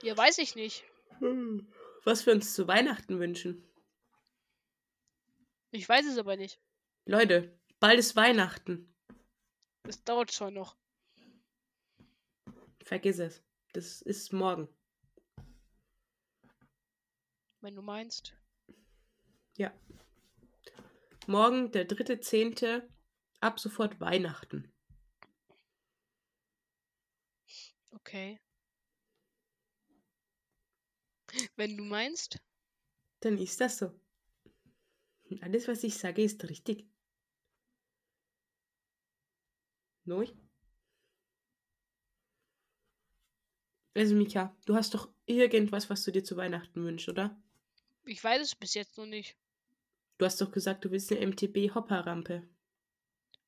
Ja, 0.03 0.15
weiß 0.15 0.37
ich 0.37 0.55
nicht. 0.55 0.85
Hm. 1.19 1.67
Was 2.05 2.25
wir 2.25 2.31
uns 2.31 2.53
zu 2.53 2.65
Weihnachten 2.65 3.19
wünschen. 3.19 3.61
Ich 5.71 5.89
weiß 5.89 6.05
es 6.05 6.17
aber 6.17 6.37
nicht. 6.37 6.61
Leute, 7.05 7.59
bald 7.81 7.99
ist 7.99 8.15
Weihnachten. 8.15 8.95
Es 9.85 10.01
dauert 10.05 10.31
schon 10.31 10.53
noch. 10.53 10.77
Vergiss 12.85 13.19
es. 13.19 13.43
Das 13.73 14.01
ist 14.01 14.31
morgen. 14.31 14.69
Wenn 17.63 17.75
du 17.75 17.81
meinst. 17.81 18.33
Ja. 19.55 19.73
Morgen, 21.27 21.71
der 21.71 21.85
dritte 21.85 22.19
Zehnte, 22.19 22.85
ab 23.39 23.57
sofort 23.57 24.01
Weihnachten. 24.01 24.69
Okay. 27.93 28.37
Wenn 31.55 31.77
du 31.77 31.85
meinst. 31.85 32.41
Dann 33.21 33.37
ist 33.37 33.61
das 33.61 33.77
so. 33.77 33.97
Alles, 35.39 35.69
was 35.69 35.85
ich 35.85 35.97
sage, 35.97 36.21
ist 36.21 36.43
richtig. 36.49 36.85
Neu? 40.03 40.27
Also, 43.95 44.15
Mika, 44.15 44.53
du 44.65 44.75
hast 44.75 44.93
doch 44.93 45.09
irgendwas, 45.25 45.89
was 45.89 46.03
du 46.03 46.11
dir 46.11 46.25
zu 46.25 46.35
Weihnachten 46.35 46.83
wünschst, 46.83 47.07
oder? 47.07 47.41
Ich 48.05 48.23
weiß 48.23 48.41
es 48.41 48.55
bis 48.55 48.73
jetzt 48.73 48.97
noch 48.97 49.05
nicht. 49.05 49.35
Du 50.17 50.25
hast 50.25 50.39
doch 50.41 50.51
gesagt, 50.51 50.85
du 50.85 50.91
willst 50.91 51.11
eine 51.11 51.25
MTB-Hopper-Rampe. 51.27 52.43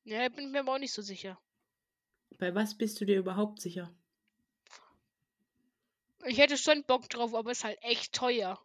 Ja, 0.04 0.28
bin 0.28 0.46
ich 0.46 0.52
mir 0.52 0.60
aber 0.60 0.74
auch 0.74 0.78
nicht 0.78 0.92
so 0.92 1.02
sicher. 1.02 1.38
Bei 2.38 2.54
was 2.54 2.76
bist 2.76 3.00
du 3.00 3.04
dir 3.04 3.18
überhaupt 3.18 3.60
sicher? 3.60 3.94
Ich 6.24 6.38
hätte 6.38 6.56
schon 6.56 6.84
Bock 6.84 7.08
drauf, 7.08 7.34
aber 7.34 7.50
es 7.52 7.58
ist 7.58 7.64
halt 7.64 7.78
echt 7.82 8.12
teuer. 8.12 8.60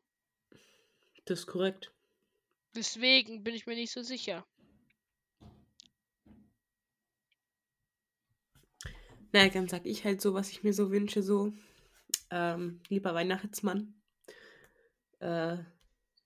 Das 1.26 1.40
ist 1.40 1.48
korrekt. 1.48 1.92
Deswegen 2.76 3.44
bin 3.44 3.54
ich 3.54 3.68
mir 3.68 3.76
nicht 3.76 3.92
so 3.92 4.02
sicher. 4.02 4.46
Naja, 9.32 9.50
dann 9.50 9.68
sag 9.68 9.86
ich 9.86 10.04
halt 10.04 10.22
so, 10.22 10.34
was 10.34 10.50
ich 10.50 10.64
mir 10.64 10.74
so 10.74 10.92
wünsche, 10.92 11.22
so. 11.22 11.54
Ähm, 12.30 12.82
lieber 12.90 13.14
Weihnachtsmann. 13.14 13.94
Äh, 15.20 15.58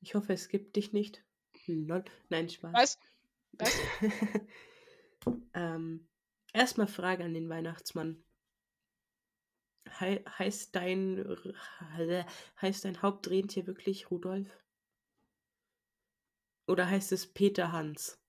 ich 0.05 0.13
hoffe, 0.13 0.33
es 0.33 0.49
gibt 0.49 0.75
dich 0.75 0.93
nicht. 0.93 1.25
Lol. 1.65 2.05
Nein, 2.29 2.47
Spaß. 2.47 2.73
Was? 2.73 2.99
Was? 3.53 3.73
ähm, 5.55 6.07
erstmal 6.53 6.85
Frage 6.85 7.23
an 7.23 7.33
den 7.33 7.49
Weihnachtsmann. 7.49 8.23
Hei 9.99 10.23
heißt 10.27 10.75
dein 10.75 11.25
heißt 12.61 12.85
dein 12.85 13.01
Hauptrentier 13.01 13.65
wirklich 13.65 14.11
Rudolf? 14.11 14.47
Oder 16.67 16.87
heißt 16.87 17.11
es 17.11 17.33
Peter 17.33 17.71
Hans? 17.71 18.21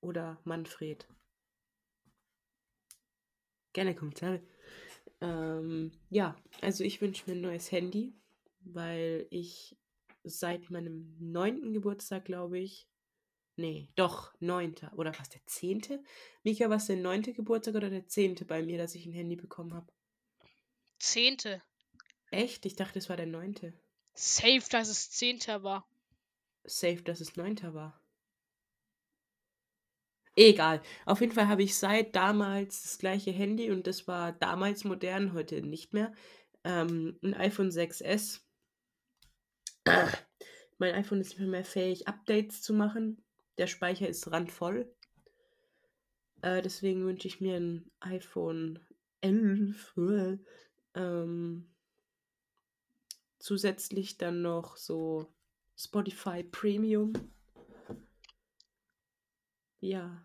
Oder 0.00 0.40
Manfred? 0.42 1.06
Gerne 3.72 3.94
Kommentare. 3.94 4.42
Ähm, 5.20 5.92
ja, 6.10 6.36
also 6.62 6.82
ich 6.82 7.00
wünsche 7.00 7.30
mir 7.30 7.36
ein 7.36 7.42
neues 7.42 7.70
Handy, 7.70 8.18
weil 8.74 9.26
ich 9.30 9.76
seit 10.24 10.70
meinem 10.70 11.16
neunten 11.18 11.72
Geburtstag, 11.72 12.24
glaube 12.24 12.58
ich, 12.58 12.88
nee, 13.56 13.88
doch, 13.94 14.32
neunter, 14.40 14.92
oder 14.96 15.12
was, 15.18 15.28
der 15.28 15.44
zehnte? 15.46 16.02
Mika, 16.42 16.70
was 16.70 16.86
der 16.86 16.96
neunte 16.96 17.32
Geburtstag 17.32 17.74
oder 17.74 17.90
der 17.90 18.06
zehnte 18.06 18.44
bei 18.44 18.62
mir, 18.62 18.78
dass 18.78 18.94
ich 18.94 19.06
ein 19.06 19.12
Handy 19.12 19.36
bekommen 19.36 19.74
habe? 19.74 19.92
Zehnte. 20.98 21.62
Echt? 22.30 22.66
Ich 22.66 22.76
dachte, 22.76 22.98
es 22.98 23.08
war 23.08 23.16
der 23.16 23.26
neunte. 23.26 23.72
Safe, 24.14 24.64
dass 24.70 24.88
es 24.88 25.10
zehnter 25.10 25.62
war. 25.62 25.88
Safe, 26.64 27.02
dass 27.02 27.20
es 27.20 27.36
neunter 27.36 27.74
war. 27.74 28.00
Egal. 30.34 30.82
Auf 31.04 31.20
jeden 31.20 31.32
Fall 31.32 31.48
habe 31.48 31.64
ich 31.64 31.76
seit 31.76 32.14
damals 32.14 32.82
das 32.82 32.98
gleiche 32.98 33.32
Handy 33.32 33.72
und 33.72 33.88
das 33.88 34.06
war 34.06 34.30
damals 34.30 34.84
modern, 34.84 35.32
heute 35.32 35.62
nicht 35.62 35.92
mehr. 35.92 36.12
Ähm, 36.62 37.18
ein 37.24 37.34
iPhone 37.34 37.70
6S. 37.70 38.40
Mein 40.78 40.94
iPhone 40.94 41.20
ist 41.20 41.38
nicht 41.38 41.48
mehr 41.48 41.64
fähig, 41.64 42.06
Updates 42.06 42.62
zu 42.62 42.72
machen. 42.72 43.22
Der 43.58 43.66
Speicher 43.66 44.08
ist 44.08 44.30
randvoll. 44.30 44.88
Äh, 46.42 46.62
deswegen 46.62 47.04
wünsche 47.04 47.26
ich 47.26 47.40
mir 47.40 47.56
ein 47.56 47.90
iPhone 48.00 48.78
11. 49.20 49.94
Ähm, 50.94 51.68
zusätzlich 53.38 54.18
dann 54.18 54.42
noch 54.42 54.76
so 54.76 55.32
Spotify 55.76 56.42
Premium. 56.42 57.12
Ja. 59.80 60.22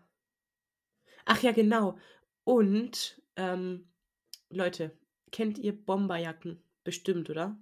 Ach 1.24 1.42
ja, 1.42 1.52
genau. 1.52 1.98
Und, 2.44 3.20
ähm, 3.36 3.88
Leute, 4.50 4.96
kennt 5.32 5.58
ihr 5.58 5.72
Bomberjacken? 5.72 6.62
Bestimmt, 6.84 7.30
oder? 7.30 7.56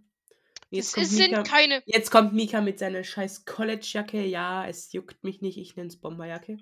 Jetzt 0.72 0.96
es 0.96 1.10
sind 1.10 1.32
Mika, 1.32 1.42
keine. 1.42 1.82
Jetzt 1.84 2.10
kommt 2.10 2.32
Mika 2.32 2.62
mit 2.62 2.78
seiner 2.78 3.04
scheiß 3.04 3.44
College-Jacke. 3.44 4.24
Ja, 4.24 4.66
es 4.66 4.90
juckt 4.94 5.22
mich 5.22 5.42
nicht, 5.42 5.58
ich 5.58 5.76
nenne 5.76 5.88
es 5.88 6.00
Bomberjacke. 6.00 6.56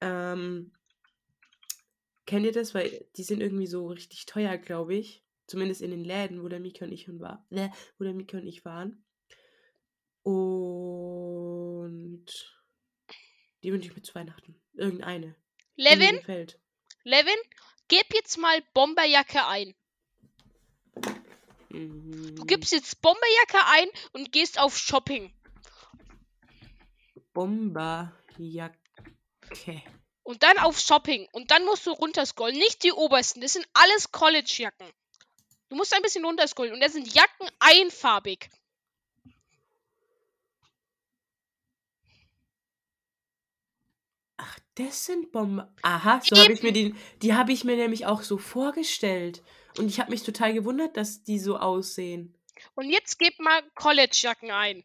Ähm, 0.00 0.72
kennt 2.24 2.46
ihr 2.46 2.52
das? 2.52 2.74
Weil 2.74 3.06
die 3.18 3.22
sind 3.22 3.42
irgendwie 3.42 3.66
so 3.66 3.88
richtig 3.88 4.24
teuer, 4.24 4.56
glaube 4.56 4.94
ich. 4.94 5.22
Zumindest 5.46 5.82
in 5.82 5.90
den 5.90 6.02
Läden, 6.02 6.42
wo 6.42 6.48
der 6.48 6.60
Mika 6.60 6.86
und 6.86 6.92
ich 6.92 7.08
war, 7.20 7.46
äh, 7.50 7.68
wo 7.98 8.04
der 8.04 8.14
Mika 8.14 8.38
und 8.38 8.46
ich 8.46 8.64
waren. 8.64 9.04
Und 10.22 11.04
die 13.62 13.70
wünsche 13.70 13.90
ich 13.90 13.96
mir 13.96 14.02
zu 14.02 14.14
Weihnachten. 14.14 14.58
Irgendeine. 14.72 15.36
Levin? 15.76 16.18
Levin, 17.04 17.36
gib 17.88 18.14
jetzt 18.14 18.38
mal 18.38 18.62
Bomberjacke 18.72 19.46
ein. 19.46 19.74
Du 21.70 21.76
Mhm. 21.76 22.46
gibst 22.46 22.72
jetzt 22.72 23.00
Bomberjacke 23.00 23.58
ein 23.66 23.88
und 24.12 24.32
gehst 24.32 24.58
auf 24.58 24.76
Shopping. 24.76 25.32
Bomberjacke. 27.32 28.76
Und 30.24 30.42
dann 30.42 30.58
auf 30.58 30.78
Shopping. 30.80 31.28
Und 31.32 31.50
dann 31.50 31.64
musst 31.64 31.86
du 31.86 31.92
runterscrollen. 31.92 32.56
Nicht 32.56 32.82
die 32.82 32.92
obersten. 32.92 33.40
Das 33.40 33.52
sind 33.52 33.66
alles 33.72 34.10
College-Jacken. 34.10 34.88
Du 35.68 35.76
musst 35.76 35.94
ein 35.94 36.02
bisschen 36.02 36.24
runterscrollen. 36.24 36.74
Und 36.74 36.80
da 36.80 36.88
sind 36.88 37.12
Jacken 37.14 37.48
einfarbig. 37.60 38.50
Ach, 44.36 44.58
das 44.74 45.06
sind 45.06 45.32
Bomben. 45.32 45.66
Aha, 45.82 46.20
so 46.24 46.36
habe 46.36 46.52
ich 46.52 46.62
mir 46.62 46.72
die. 46.72 46.94
Die 47.22 47.34
habe 47.34 47.52
ich 47.52 47.64
mir 47.64 47.76
nämlich 47.76 48.06
auch 48.06 48.22
so 48.22 48.38
vorgestellt. 48.38 49.42
Und 49.78 49.86
ich 49.86 50.00
habe 50.00 50.10
mich 50.10 50.22
total 50.22 50.52
gewundert, 50.52 50.96
dass 50.96 51.22
die 51.22 51.38
so 51.38 51.56
aussehen. 51.56 52.34
Und 52.74 52.90
jetzt 52.90 53.18
gib 53.18 53.38
mal 53.38 53.62
College-Jacken 53.74 54.50
ein. 54.50 54.84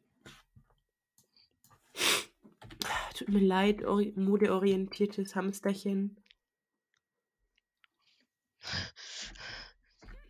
Tut 3.17 3.29
mir 3.29 3.39
leid, 3.39 3.83
ori 3.83 4.13
modeorientiertes 4.15 5.35
Hamsterchen. 5.35 6.17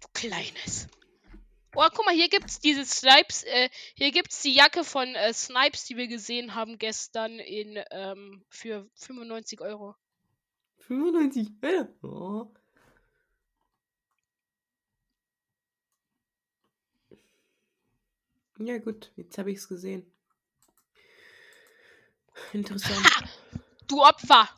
Du 0.02 0.08
Kleines. 0.14 0.88
Oh, 1.78 1.88
guck 1.94 2.06
mal, 2.06 2.16
hier 2.16 2.30
gibt's 2.30 2.60
diese 2.60 2.86
Snipes. 2.86 3.44
Äh, 3.44 3.70
hier 3.96 4.12
gibt's 4.12 4.42
die 4.42 4.54
Jacke 4.54 4.86
von 4.86 5.14
äh, 5.16 5.34
Snipes, 5.34 5.86
die 5.86 5.98
wir 5.98 6.08
gesehen 6.08 6.56
haben 6.56 6.78
gestern 6.78 7.40
in 7.40 7.78
ähm, 7.92 8.46
für 8.50 8.90
95 8.96 9.60
Euro. 9.60 9.96
95 10.88 11.50
Euro? 12.04 12.54
Ja 18.58 18.78
gut, 18.78 19.12
jetzt 19.16 19.38
habe 19.38 19.52
ich 19.52 19.58
es 19.58 19.68
gesehen. 19.68 20.12
Interessant. 22.54 23.06
Du 23.88 24.02
Opfer! 24.02 24.50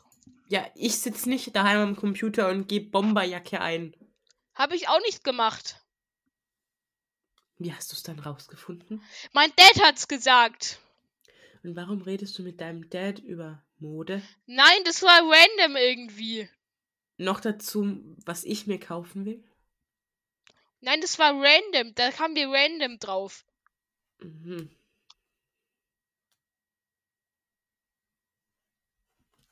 Ja, 0.48 0.66
ich 0.74 0.98
sitze 0.98 1.28
nicht 1.28 1.54
daheim 1.54 1.80
am 1.80 1.96
Computer 1.96 2.48
und 2.48 2.66
gebe 2.66 2.88
Bomberjacke 2.88 3.60
ein. 3.60 3.94
Habe 4.54 4.74
ich 4.74 4.88
auch 4.88 5.00
nicht 5.00 5.22
gemacht. 5.22 5.82
Wie 7.58 7.72
hast 7.74 7.92
du 7.92 7.96
es 7.96 8.02
dann 8.02 8.20
rausgefunden? 8.20 9.02
Mein 9.32 9.52
Dad 9.54 9.84
hat's 9.84 10.08
gesagt. 10.08 10.80
Und 11.62 11.76
warum 11.76 12.00
redest 12.00 12.38
du 12.38 12.42
mit 12.42 12.60
deinem 12.62 12.88
Dad 12.88 13.18
über 13.18 13.62
Mode? 13.78 14.22
Nein, 14.46 14.84
das 14.84 15.02
war 15.02 15.20
random 15.20 15.76
irgendwie. 15.76 16.48
Noch 17.18 17.40
dazu, 17.40 18.00
was 18.24 18.44
ich 18.44 18.66
mir 18.66 18.80
kaufen 18.80 19.26
will? 19.26 19.44
Nein, 20.80 21.00
das 21.02 21.18
war 21.18 21.32
random. 21.34 21.94
Da 21.94 22.12
kamen 22.12 22.36
wir 22.36 22.48
random 22.48 22.98
drauf. 22.98 23.44
Mhm. 24.20 24.70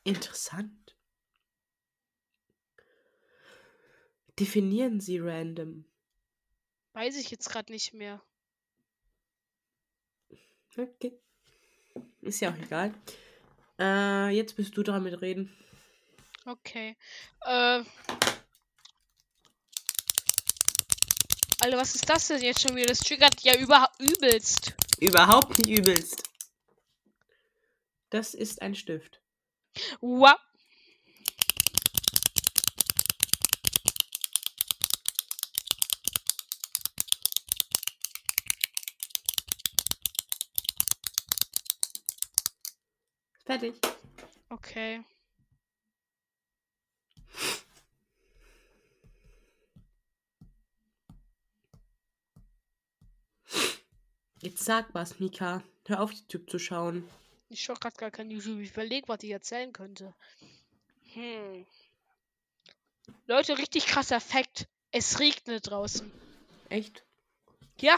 Interessant. 0.05 0.97
Definieren 4.39 5.01
Sie 5.01 5.19
random. 5.19 5.85
Weiß 6.93 7.17
ich 7.17 7.31
jetzt 7.31 7.49
gerade 7.51 7.73
nicht 7.73 7.95
mehr. 7.95 8.23
Okay. 10.77 11.19
Ist 12.21 12.41
ja 12.41 12.51
auch 12.51 12.59
egal. 12.59 12.95
Äh, 13.79 14.29
jetzt 14.31 14.57
bist 14.57 14.77
du 14.77 14.83
dran 14.83 15.03
mit 15.03 15.21
reden. 15.21 15.51
Okay. 16.45 16.97
Äh. 17.41 17.83
Alter, 21.61 21.79
was 21.79 21.95
ist 21.95 22.09
das 22.09 22.29
denn 22.29 22.43
jetzt 22.43 22.61
schon 22.61 22.77
wieder? 22.77 22.87
Das 22.87 22.99
triggert 22.99 23.41
ja 23.43 23.57
über 23.59 23.91
übelst. 23.99 24.75
Überhaupt 25.01 25.59
nicht 25.59 25.79
übelst. 25.79 26.23
Das 28.11 28.35
ist 28.35 28.63
ein 28.63 28.75
Stift. 28.75 29.21
Wow. 30.01 30.37
Fertig. 43.45 43.75
Okay. 44.51 45.05
Jetzt 54.41 54.65
sag 54.65 54.93
was, 54.95 55.19
Mika. 55.19 55.63
Hör 55.87 56.03
auf, 56.03 56.13
YouTube 56.13 56.51
zu 56.51 56.59
schauen. 56.59 57.09
Ich 57.49 57.63
schaue 57.63 57.77
gerade 57.77 57.97
gar 57.97 58.11
kein 58.11 58.31
YouTube. 58.31 58.61
Ich 58.61 58.71
überlege, 58.73 59.09
was 59.09 59.23
ich 59.23 59.31
erzählen 59.31 59.73
könnte. 59.73 60.15
Hm. 61.15 61.67
Leute, 63.27 63.57
richtig 63.59 63.87
krasser 63.87 64.21
Fakt. 64.21 64.69
Es 64.91 65.21
regnet 65.21 65.71
draußen. 65.71 66.11
Echt? 66.69 67.05
Ja, 67.81 67.97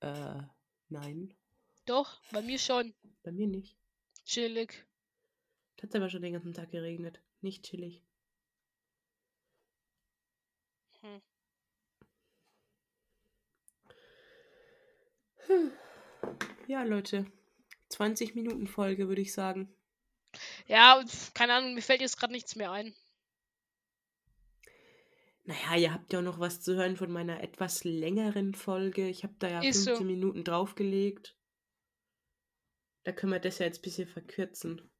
Äh, 0.00 0.42
nein. 0.90 1.34
doch, 1.86 2.20
bei 2.30 2.42
mir 2.42 2.58
schon. 2.58 2.94
Bei 3.22 3.32
mir 3.32 3.46
nicht. 3.46 3.74
Chillig. 4.26 4.84
Hat 5.82 5.94
aber 5.94 6.08
schon 6.10 6.22
den 6.22 6.32
ganzen 6.34 6.54
Tag 6.54 6.70
geregnet. 6.70 7.20
Nicht 7.40 7.64
chillig. 7.64 8.02
Ja, 16.66 16.82
Leute. 16.82 17.26
20 17.90 18.34
Minuten 18.34 18.66
Folge, 18.66 19.08
würde 19.08 19.20
ich 19.20 19.32
sagen. 19.32 19.74
Ja, 20.66 21.04
keine 21.34 21.54
Ahnung, 21.54 21.74
mir 21.74 21.82
fällt 21.82 22.00
jetzt 22.00 22.18
gerade 22.18 22.32
nichts 22.32 22.56
mehr 22.56 22.72
ein. 22.72 22.94
Naja, 25.44 25.76
ihr 25.76 25.92
habt 25.92 26.12
ja 26.12 26.20
auch 26.20 26.24
noch 26.24 26.40
was 26.40 26.62
zu 26.62 26.74
hören 26.74 26.96
von 26.96 27.12
meiner 27.12 27.42
etwas 27.42 27.84
längeren 27.84 28.54
Folge. 28.54 29.08
Ich 29.08 29.24
habe 29.24 29.34
da 29.38 29.48
ja 29.48 29.62
Ist 29.62 29.84
so. 29.84 29.90
15 29.90 30.06
Minuten 30.06 30.42
draufgelegt. 30.42 31.36
Da 33.04 33.12
können 33.12 33.32
wir 33.32 33.40
das 33.40 33.58
ja 33.58 33.66
jetzt 33.66 33.80
ein 33.80 33.82
bisschen 33.82 34.08
verkürzen. 34.08 34.90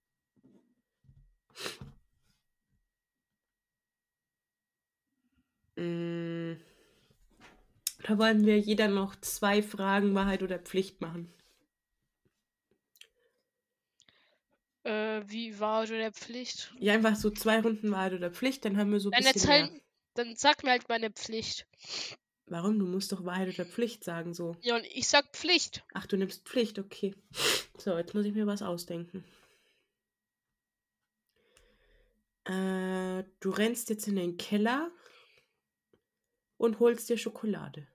Mm. 5.76 6.33
Da 8.04 8.18
wollen 8.18 8.44
wir 8.44 8.58
jeder 8.58 8.88
noch 8.88 9.16
zwei 9.16 9.62
Fragen, 9.62 10.14
Wahrheit 10.14 10.42
oder 10.42 10.58
Pflicht 10.58 11.00
machen. 11.00 11.32
Äh, 14.82 15.22
wie 15.26 15.58
war 15.58 15.86
so 15.86 15.94
der 15.94 16.12
Pflicht? 16.12 16.74
Ja, 16.78 16.92
einfach 16.92 17.16
so 17.16 17.30
zwei 17.30 17.60
Runden 17.60 17.90
Wahrheit 17.90 18.12
oder 18.12 18.30
Pflicht, 18.30 18.66
dann 18.66 18.76
haben 18.76 18.92
wir 18.92 19.00
so 19.00 19.10
ein 19.10 19.22
Dann 19.22 19.32
bisschen 19.32 19.72
mehr. 19.72 19.80
dann 20.12 20.36
sag 20.36 20.62
mir 20.62 20.72
halt 20.72 20.86
meine 20.90 21.10
Pflicht. 21.10 21.66
Warum? 22.44 22.78
Du 22.78 22.84
musst 22.84 23.10
doch 23.10 23.24
Wahrheit 23.24 23.54
oder 23.54 23.64
Pflicht 23.64 24.04
sagen, 24.04 24.34
so. 24.34 24.54
Ja, 24.60 24.76
und 24.76 24.84
ich 24.84 25.08
sag 25.08 25.24
Pflicht. 25.34 25.82
Ach, 25.94 26.04
du 26.04 26.18
nimmst 26.18 26.46
Pflicht, 26.46 26.78
okay. 26.78 27.14
So, 27.78 27.96
jetzt 27.96 28.12
muss 28.12 28.26
ich 28.26 28.34
mir 28.34 28.46
was 28.46 28.60
ausdenken. 28.60 29.24
Äh, 32.44 33.24
du 33.40 33.48
rennst 33.48 33.88
jetzt 33.88 34.06
in 34.08 34.16
den 34.16 34.36
Keller 34.36 34.90
und 36.58 36.80
holst 36.80 37.08
dir 37.08 37.16
Schokolade. 37.16 37.88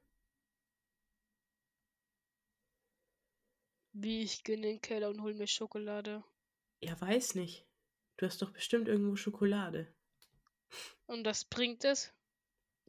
Wie 4.02 4.22
ich 4.22 4.46
gehe 4.46 4.56
in 4.56 4.62
den 4.62 4.80
Keller 4.80 5.10
und 5.10 5.22
hol 5.22 5.34
mir 5.34 5.46
Schokolade. 5.46 6.24
Ja, 6.80 7.00
weiß 7.02 7.36
nicht. 7.36 7.68
Du 8.16 8.26
hast 8.26 8.42
doch 8.42 8.52
bestimmt 8.52 8.88
irgendwo 8.88 9.18
Schokolade. 9.18 9.94
Und 11.06 11.26
das 11.26 11.44
bringt 11.44 11.84
es? 11.84 12.14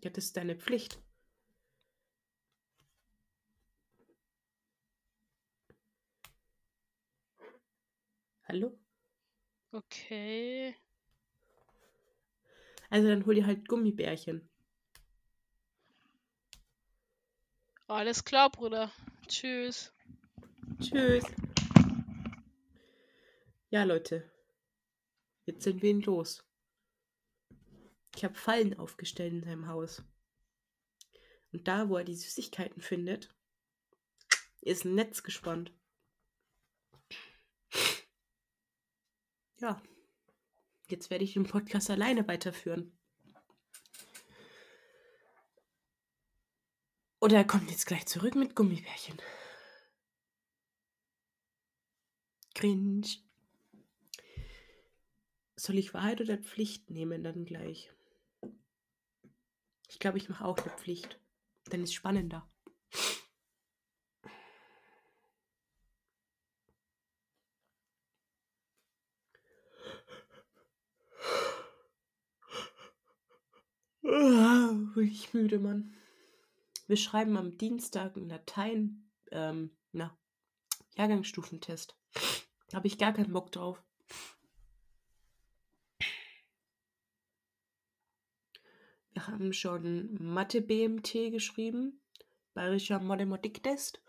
Ja, 0.05 0.11
das 0.11 0.27
ist 0.27 0.37
deine 0.37 0.55
Pflicht. 0.55 1.01
Hallo? 8.45 8.79
Okay. 9.73 10.77
Also 12.89 13.09
dann 13.09 13.27
hol 13.27 13.35
dir 13.35 13.47
halt 13.47 13.67
Gummibärchen. 13.67 14.49
Alles 17.89 18.25
klar, 18.25 18.49
Bruder. 18.49 18.93
Tschüss. 19.27 19.93
Tschüss. 20.79 21.25
Ja, 23.71 23.85
Leute. 23.85 24.31
Jetzt 25.47 25.65
sind 25.65 25.83
wir 25.83 25.91
ihn 25.91 26.03
los. 26.03 26.45
Ich 28.15 28.25
habe 28.25 28.35
Fallen 28.35 28.79
aufgestellt 28.79 29.33
in 29.33 29.43
seinem 29.43 29.67
Haus. 29.69 30.03
Und 31.53 31.67
da, 31.67 31.89
wo 31.89 31.97
er 31.97 32.05
die 32.05 32.15
Süßigkeiten 32.15 32.83
findet, 32.83 33.35
ist 34.61 34.85
ein 34.85 34.95
Netz 34.95 35.23
gespannt. 35.23 35.73
Ja. 39.61 39.83
Jetzt 40.89 41.11
werde 41.11 41.25
ich 41.25 41.35
den 41.35 41.45
Podcast 41.45 41.91
alleine 41.91 42.27
weiterführen. 42.27 42.97
Oder 47.21 47.37
er 47.37 47.47
kommt 47.47 47.71
jetzt 47.71 47.87
gleich 47.87 48.07
zurück 48.07 48.35
mit 48.35 48.57
Gummibärchen. 48.57 49.21
Cringe. 52.61 53.07
Soll 55.57 55.79
ich 55.79 55.95
Wahrheit 55.95 56.21
oder 56.21 56.37
Pflicht 56.37 56.91
nehmen 56.91 57.23
dann 57.25 57.47
gleich? 57.47 57.91
Ich 59.89 59.99
glaube, 59.99 60.19
ich 60.19 60.29
mache 60.29 60.45
auch 60.45 60.59
eine 60.59 60.71
Pflicht. 60.77 61.19
Dann 61.71 61.83
ist 61.83 61.95
spannender. 61.95 62.47
Ah, 74.05 74.75
ich 74.97 75.33
müde, 75.33 75.59
Mann. 75.59 75.95
Wir 76.89 76.99
schreiben 76.99 77.39
am 77.39 77.57
Dienstag 77.57 78.19
einen 78.19 78.29
Latein, 78.29 79.11
ähm, 79.31 79.75
na, 79.93 80.19
Jahrgangsstufentest. 80.97 81.97
Habe 82.73 82.87
ich 82.87 82.99
gar 82.99 83.13
keinen 83.13 83.33
Bock 83.33 83.51
drauf. 83.53 83.83
Wir 89.13 89.27
haben 89.27 89.53
schon 89.53 90.15
Mathe-BMT 90.21 91.31
geschrieben, 91.31 92.01
Bayerischer 92.55 93.01
Mathematiktest. 93.01 94.01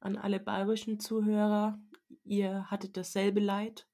An 0.00 0.16
alle 0.16 0.40
bayerischen 0.40 1.00
Zuhörer, 1.00 1.80
ihr 2.24 2.70
hattet 2.70 2.96
dasselbe 2.96 3.40
Leid. 3.40 3.88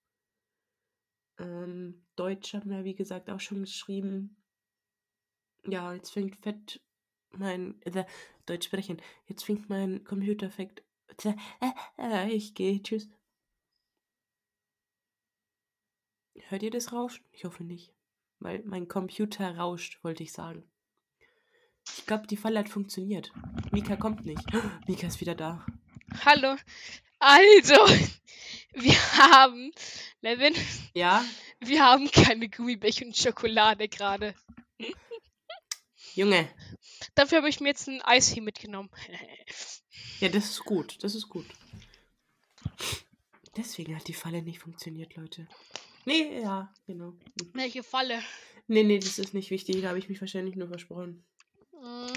Ähm, 1.38 2.04
Deutsch 2.16 2.54
haben 2.54 2.70
wir, 2.70 2.84
wie 2.84 2.94
gesagt, 2.94 3.30
auch 3.30 3.40
schon 3.40 3.60
geschrieben. 3.60 4.36
Ja, 5.66 5.94
jetzt 5.94 6.10
fängt 6.10 6.36
fett 6.36 6.80
mein, 7.30 7.80
äh, 7.82 8.04
Deutsch 8.46 8.66
sprechen, 8.66 9.00
jetzt 9.26 9.44
fängt 9.44 9.68
mein 9.68 10.04
Computer 10.04 10.50
fett, 10.50 10.84
äh, 11.24 11.34
äh, 11.98 12.30
ich 12.30 12.54
gehe, 12.54 12.82
tschüss. 12.82 13.08
Hört 16.48 16.62
ihr 16.62 16.70
das 16.70 16.92
Rauschen? 16.92 17.24
Ich 17.32 17.44
hoffe 17.44 17.64
nicht. 17.64 17.92
Weil 18.38 18.62
mein 18.64 18.88
Computer 18.88 19.56
rauscht, 19.56 20.02
wollte 20.02 20.22
ich 20.22 20.32
sagen. 20.32 20.64
Ich 21.96 22.06
glaube, 22.06 22.26
die 22.26 22.36
Falle 22.36 22.58
hat 22.60 22.68
funktioniert. 22.68 23.32
Mika 23.70 23.96
kommt 23.96 24.24
nicht. 24.24 24.42
Mika 24.86 25.06
ist 25.06 25.20
wieder 25.20 25.34
da. 25.34 25.64
Hallo. 26.24 26.56
Also, 27.18 27.74
wir 28.74 28.94
haben, 29.18 29.72
Levin, 30.20 30.54
Ja? 30.94 31.24
wir 31.60 31.84
haben 31.84 32.10
keine 32.10 32.48
Gummibärchen 32.48 33.08
und 33.08 33.16
Schokolade 33.16 33.88
gerade. 33.88 34.34
Junge. 36.14 36.48
Dafür 37.14 37.38
habe 37.38 37.48
ich 37.48 37.60
mir 37.60 37.68
jetzt 37.68 37.88
ein 37.88 38.02
Eis 38.02 38.28
hier 38.28 38.42
mitgenommen. 38.42 38.90
Ja, 40.20 40.28
das 40.28 40.44
ist 40.50 40.64
gut. 40.64 41.02
Das 41.02 41.16
ist 41.16 41.28
gut. 41.28 41.46
Deswegen 43.56 43.96
hat 43.96 44.06
die 44.06 44.14
Falle 44.14 44.40
nicht 44.40 44.60
funktioniert, 44.60 45.16
Leute. 45.16 45.48
Nee, 46.04 46.40
ja, 46.40 46.72
genau. 46.86 47.14
Welche 47.52 47.82
Falle? 47.82 48.22
Nee, 48.66 48.82
nee, 48.82 48.98
das 48.98 49.18
ist 49.18 49.34
nicht 49.34 49.50
wichtig. 49.50 49.82
Da 49.82 49.88
habe 49.88 49.98
ich 49.98 50.08
mich 50.08 50.20
wahrscheinlich 50.20 50.56
nur 50.56 50.68
versprochen. 50.68 51.24
Hm. 51.72 52.12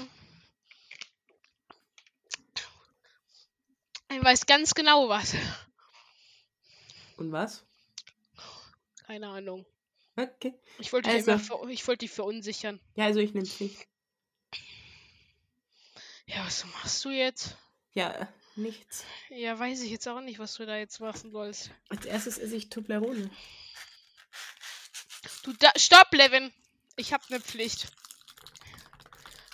Ich 4.10 4.24
weiß 4.24 4.46
ganz 4.46 4.74
genau 4.74 5.08
was. 5.08 5.34
Und 7.16 7.32
was? 7.32 7.64
Keine 9.06 9.28
Ahnung. 9.28 9.66
Okay. 10.16 10.54
Ich 10.78 10.92
wollte, 10.92 11.10
Also. 11.10 11.32
immer 11.32 11.40
ver 11.40 11.68
ich 11.68 11.86
wollte 11.86 12.06
die 12.06 12.08
verunsichern. 12.08 12.80
Ja, 12.94 13.04
also 13.04 13.20
ich 13.20 13.34
nehme 13.34 13.46
es 13.46 13.60
nicht. 13.60 13.86
Ja, 16.26 16.44
was 16.44 16.64
machst 16.66 17.04
du 17.04 17.10
jetzt? 17.10 17.56
Ja, 17.94 18.28
nichts. 18.56 19.04
Ja, 19.28 19.58
weiß 19.58 19.82
ich 19.82 19.90
jetzt 19.90 20.08
auch 20.08 20.20
nicht, 20.20 20.38
was 20.38 20.54
du 20.54 20.66
da 20.66 20.76
jetzt 20.76 21.00
machen 21.00 21.30
sollst. 21.30 21.70
Als 21.88 22.06
erstes 22.06 22.38
esse 22.38 22.56
ich 22.56 22.68
Toblerone. 22.68 23.30
Du 25.42 25.52
da 25.52 25.70
Stopp, 25.76 26.12
Levin! 26.12 26.52
Ich 26.96 27.12
habe 27.12 27.24
eine 27.28 27.40
Pflicht. 27.40 27.88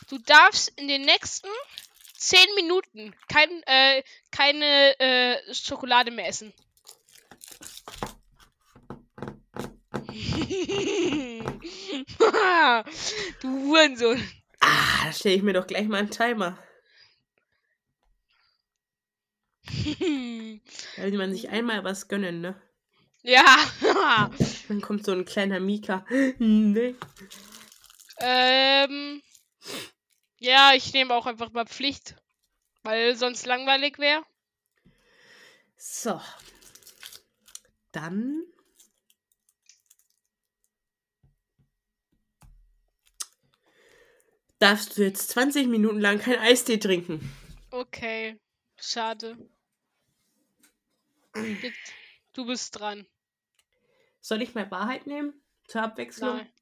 Du 0.08 0.18
darfst 0.18 0.68
in 0.76 0.88
den 0.88 1.02
nächsten 1.02 1.48
10 2.16 2.54
Minuten 2.54 3.14
kein, 3.28 3.50
äh, 3.64 4.02
keine 4.30 4.98
äh, 5.00 5.54
Schokolade 5.54 6.10
mehr 6.10 6.28
essen. 6.28 6.52
du 13.40 13.48
Hurensohn. 13.48 14.22
Ah, 14.60 15.06
da 15.06 15.12
stelle 15.12 15.34
ich 15.34 15.42
mir 15.42 15.54
doch 15.54 15.66
gleich 15.66 15.88
mal 15.88 15.98
einen 15.98 16.10
Timer. 16.10 16.58
Da 20.96 21.02
will 21.04 21.18
man 21.18 21.32
sich 21.32 21.48
einmal 21.48 21.84
was 21.84 22.08
gönnen, 22.08 22.40
ne? 22.40 22.60
ja. 23.22 23.44
Dann 24.68 24.80
kommt 24.80 25.04
so 25.04 25.12
ein 25.12 25.24
kleiner 25.24 25.60
Mika. 25.60 26.04
nee. 26.38 26.94
ähm. 28.18 29.22
Ja, 30.38 30.72
ich 30.74 30.92
nehme 30.92 31.14
auch 31.14 31.26
einfach 31.26 31.52
mal 31.52 31.66
Pflicht. 31.66 32.16
Weil 32.82 33.16
sonst 33.16 33.46
langweilig 33.46 33.98
wäre. 33.98 34.24
So. 35.76 36.20
Dann. 37.92 38.42
Darfst 44.58 44.96
du 44.96 45.02
jetzt 45.02 45.28
20 45.30 45.68
Minuten 45.68 46.00
lang 46.00 46.18
kein 46.18 46.38
Eistee 46.38 46.78
trinken? 46.78 47.32
Okay. 47.70 48.38
Schade. 48.76 49.36
Du 52.32 52.46
bist 52.46 52.78
dran. 52.78 53.06
Soll 54.20 54.42
ich 54.42 54.54
mal 54.54 54.70
Wahrheit 54.70 55.06
nehmen? 55.06 55.34
Zur 55.66 55.82
Abwechslung? 55.82 56.36
Nein. 56.36 56.52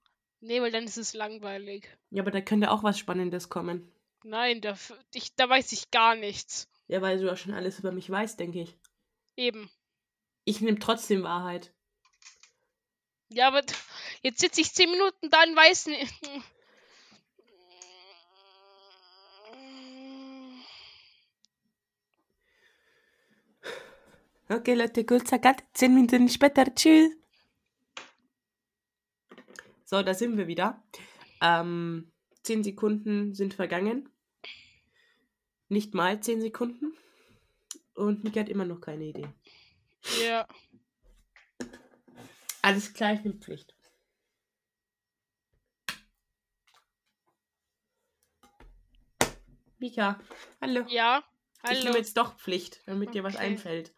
Nee, 0.40 0.62
weil 0.62 0.72
dann 0.72 0.84
ist 0.84 0.96
es 0.96 1.12
langweilig. 1.12 1.88
Ja, 2.10 2.22
aber 2.22 2.30
da 2.30 2.40
könnte 2.40 2.70
auch 2.70 2.82
was 2.82 2.98
Spannendes 2.98 3.48
kommen. 3.50 3.92
Nein, 4.24 4.60
da, 4.60 4.76
ich, 5.14 5.34
da 5.34 5.48
weiß 5.48 5.72
ich 5.72 5.90
gar 5.90 6.14
nichts. 6.14 6.68
Ja, 6.88 7.02
weil 7.02 7.18
du 7.18 7.26
ja 7.26 7.36
schon 7.36 7.54
alles 7.54 7.78
über 7.78 7.92
mich 7.92 8.08
weißt, 8.08 8.40
denke 8.40 8.62
ich. 8.62 8.76
Eben. 9.36 9.70
Ich 10.44 10.60
nehme 10.60 10.78
trotzdem 10.78 11.22
Wahrheit. 11.22 11.72
Ja, 13.28 13.48
aber 13.48 13.62
jetzt 14.22 14.40
sitze 14.40 14.60
ich 14.60 14.72
10 14.72 14.90
Minuten 14.90 15.30
da 15.30 15.42
und 15.42 15.56
weiß 15.56 15.86
nicht. 15.86 16.12
Okay, 24.50 24.74
Leute, 24.74 25.04
kurzer 25.04 25.38
Cut. 25.38 25.62
Zehn 25.74 25.94
Minuten 25.94 26.28
später. 26.28 26.74
Tschüss. 26.74 27.12
So, 29.84 30.02
da 30.02 30.12
sind 30.12 30.36
wir 30.36 30.48
wieder. 30.48 30.82
Ähm, 31.40 32.10
zehn 32.42 32.64
Sekunden 32.64 33.32
sind 33.32 33.54
vergangen. 33.54 34.08
Nicht 35.68 35.94
mal 35.94 36.20
zehn 36.20 36.40
Sekunden. 36.40 36.96
Und 37.94 38.24
Mika 38.24 38.40
hat 38.40 38.48
immer 38.48 38.64
noch 38.64 38.80
keine 38.80 39.04
Idee. 39.04 39.28
Ja. 40.20 40.48
Alles 42.62 42.92
klar, 42.92 43.14
ich 43.14 43.22
nehme 43.22 43.38
Pflicht. 43.38 43.76
Mika, 49.78 50.18
hallo. 50.60 50.84
Ja. 50.88 51.22
Ich 51.64 51.70
nehme 51.70 51.84
Hallo. 51.84 51.96
jetzt 51.98 52.16
doch 52.16 52.36
Pflicht, 52.36 52.82
damit 52.86 53.14
dir 53.14 53.22
was 53.22 53.36
Okay. 53.36 53.44
einfällt. 53.44 53.94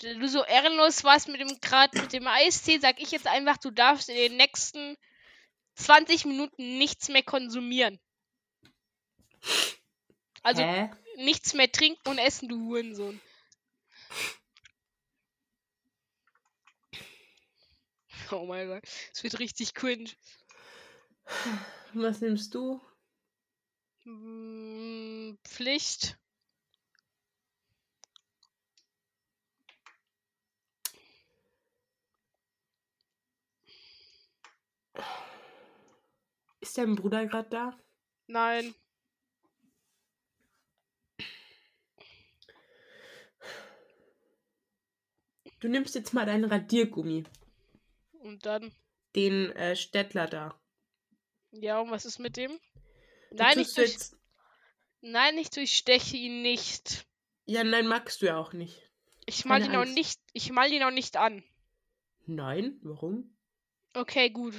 Du 0.00 0.28
so 0.28 0.42
ehrenlos 0.44 1.04
warst 1.04 1.28
mit 1.28 1.40
dem 1.40 1.60
gerade 1.60 2.00
mit 2.00 2.12
dem 2.14 2.26
Eistee, 2.26 2.78
sag 2.78 3.00
ich 3.00 3.10
jetzt 3.10 3.26
einfach, 3.26 3.58
du 3.58 3.70
darfst 3.70 4.08
in 4.08 4.16
den 4.16 4.36
nächsten 4.38 4.96
20 5.74 6.24
Minuten 6.24 6.78
nichts 6.78 7.08
mehr 7.10 7.22
konsumieren. 7.22 8.00
Also 10.42 10.62
Hä? 10.62 10.90
nichts 11.16 11.52
mehr 11.52 11.70
trinken 11.70 12.08
und 12.08 12.18
essen, 12.18 12.48
du 12.48 12.58
Hurensohn. 12.60 13.20
Oh 18.32 18.46
mein 18.46 18.68
Gott, 18.68 18.84
es 19.12 19.22
wird 19.22 19.38
richtig 19.38 19.74
cringe. 19.74 20.10
Was 21.92 22.20
nimmst 22.20 22.54
du? 22.54 22.80
Hm, 24.04 25.36
Pflicht. 25.44 26.16
Ist 36.70 36.78
dein 36.78 36.94
Bruder 36.94 37.26
gerade 37.26 37.50
da? 37.50 37.76
Nein. 38.28 38.76
Du 45.58 45.66
nimmst 45.66 45.96
jetzt 45.96 46.14
mal 46.14 46.26
deinen 46.26 46.44
Radiergummi. 46.44 47.24
Und 48.20 48.46
dann. 48.46 48.72
Den 49.16 49.50
äh, 49.56 49.74
Städtler 49.74 50.28
da. 50.28 50.60
Ja, 51.50 51.80
und 51.80 51.90
was 51.90 52.04
ist 52.04 52.20
mit 52.20 52.36
dem? 52.36 52.56
Nein, 53.32 53.58
ich 53.58 53.74
durch, 53.74 53.90
jetzt... 53.90 54.16
nein, 55.00 55.36
ich 55.38 55.50
durchsteche 55.50 56.16
ihn 56.16 56.40
nicht. 56.42 57.04
Ja, 57.46 57.64
nein, 57.64 57.88
magst 57.88 58.22
du 58.22 58.26
ja 58.26 58.36
auch 58.36 58.52
nicht. 58.52 58.80
Ich 59.26 59.44
mal 59.44 59.60
Keine 59.60 59.74
ihn 59.74 59.80
auch 59.80 59.92
nicht. 59.92 60.20
Ich 60.34 60.52
mal 60.52 60.70
ihn 60.70 60.84
auch 60.84 60.92
nicht 60.92 61.16
an. 61.16 61.42
Nein, 62.26 62.78
warum? 62.82 63.36
Okay, 63.92 64.30
gut. 64.30 64.54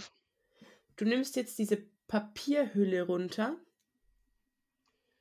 Du 0.97 1.05
nimmst 1.05 1.37
jetzt 1.37 1.57
diese 1.57 1.89
Papierhülle 2.11 3.03
runter. 3.03 3.55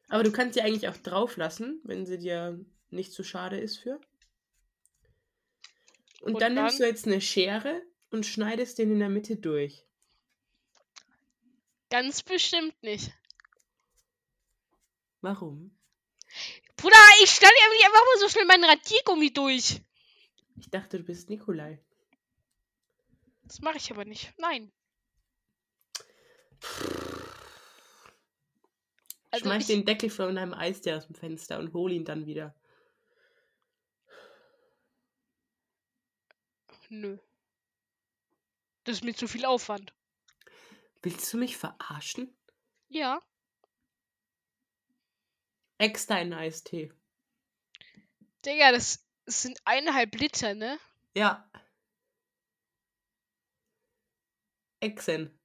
Aber 0.08 0.24
du 0.24 0.32
kannst 0.32 0.54
sie 0.54 0.60
eigentlich 0.60 0.88
auch 0.88 0.96
drauf 0.96 1.36
lassen, 1.36 1.80
wenn 1.84 2.04
sie 2.04 2.18
dir 2.18 2.58
nicht 2.90 3.12
zu 3.12 3.22
schade 3.22 3.60
ist 3.60 3.78
für. 3.78 4.00
Und, 6.20 6.34
Und 6.34 6.42
dann, 6.42 6.54
nimmst 6.54 6.80
dann? 6.80 6.86
du 6.86 6.90
jetzt 6.90 7.06
eine 7.06 7.20
Schere 7.20 7.80
und 8.10 8.26
schneidest 8.26 8.78
den 8.78 8.90
in 8.90 8.98
der 8.98 9.08
Mitte 9.08 9.36
durch. 9.36 9.86
Ganz 11.90 12.24
bestimmt 12.24 12.74
nicht. 12.82 13.12
Warum? 15.20 15.70
Bruder, 16.76 16.96
ich 17.22 17.30
schneide 17.30 17.54
nicht 17.70 17.84
einfach 17.84 18.04
mal 18.04 18.18
so 18.18 18.28
schnell 18.28 18.46
meinen 18.46 18.64
Radiergummi 18.64 19.32
durch. 19.32 19.80
Ich 20.56 20.70
dachte, 20.70 20.98
du 20.98 21.04
bist 21.04 21.30
Nikolai. 21.30 21.78
Das 23.44 23.60
mache 23.60 23.76
ich 23.76 23.92
aber 23.92 24.04
nicht. 24.04 24.32
Nein. 24.38 24.72
Also 29.30 29.44
Schmeiß 29.44 29.62
ich, 29.62 29.66
den 29.68 29.84
Deckel 29.84 30.10
von 30.10 30.34
deinem 30.34 30.54
Eistee 30.54 30.94
aus 30.94 31.06
dem 31.06 31.14
Fenster 31.14 31.58
und 31.58 31.72
hol 31.72 31.92
ihn 31.92 32.04
dann 32.04 32.26
wieder. 32.26 32.54
Nö. 36.88 37.18
Das 38.82 38.96
ist 38.96 39.04
mir 39.04 39.14
zu 39.14 39.28
viel 39.28 39.44
Aufwand. 39.44 39.94
Willst 41.02 41.32
du 41.32 41.38
mich 41.38 41.56
verarschen? 41.56 42.36
Ja. 42.88 43.22
Extra 45.78 46.18
in 46.18 46.34
Eistee. 46.34 46.92
Digga, 48.44 48.72
das 48.72 49.06
sind 49.26 49.60
eineinhalb 49.64 50.14
Liter, 50.16 50.54
ne? 50.54 50.78
Ja. 51.14 51.48
Exen. 54.80 55.39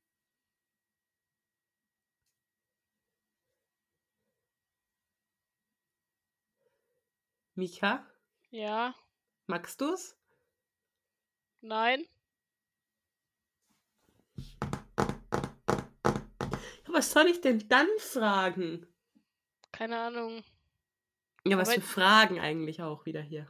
Mika, 7.56 8.06
Ja. 8.52 8.94
magst 9.48 9.80
du's? 9.82 10.16
Nein. 11.62 12.06
Ja, 16.86 16.94
was 16.94 17.12
soll 17.12 17.28
ich 17.28 17.42
denn 17.42 17.68
dann 17.70 17.88
fragen? 18.00 18.86
Keine 19.72 20.00
Ahnung. 20.00 20.44
Ja, 21.46 21.58
was 21.58 21.70
Aber- 21.70 21.76
für 21.82 21.88
Fragen 21.88 22.40
eigentlich 22.40 22.82
auch 22.82 23.06
wieder 23.06 23.22
hier. 23.22 23.48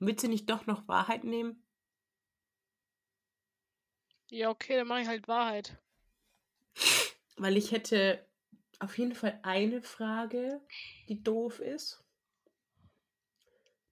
Willst 0.00 0.24
du 0.24 0.28
nicht 0.28 0.50
doch 0.50 0.66
noch 0.66 0.88
Wahrheit 0.88 1.24
nehmen? 1.24 1.62
Ja, 4.32 4.48
okay, 4.48 4.76
dann 4.76 4.88
mache 4.88 5.02
ich 5.02 5.08
halt 5.08 5.28
Wahrheit. 5.28 5.76
Weil 7.36 7.58
ich 7.58 7.70
hätte 7.70 8.26
auf 8.78 8.96
jeden 8.96 9.14
Fall 9.14 9.38
eine 9.42 9.82
Frage, 9.82 10.62
die 11.10 11.22
doof 11.22 11.60
ist. 11.60 12.02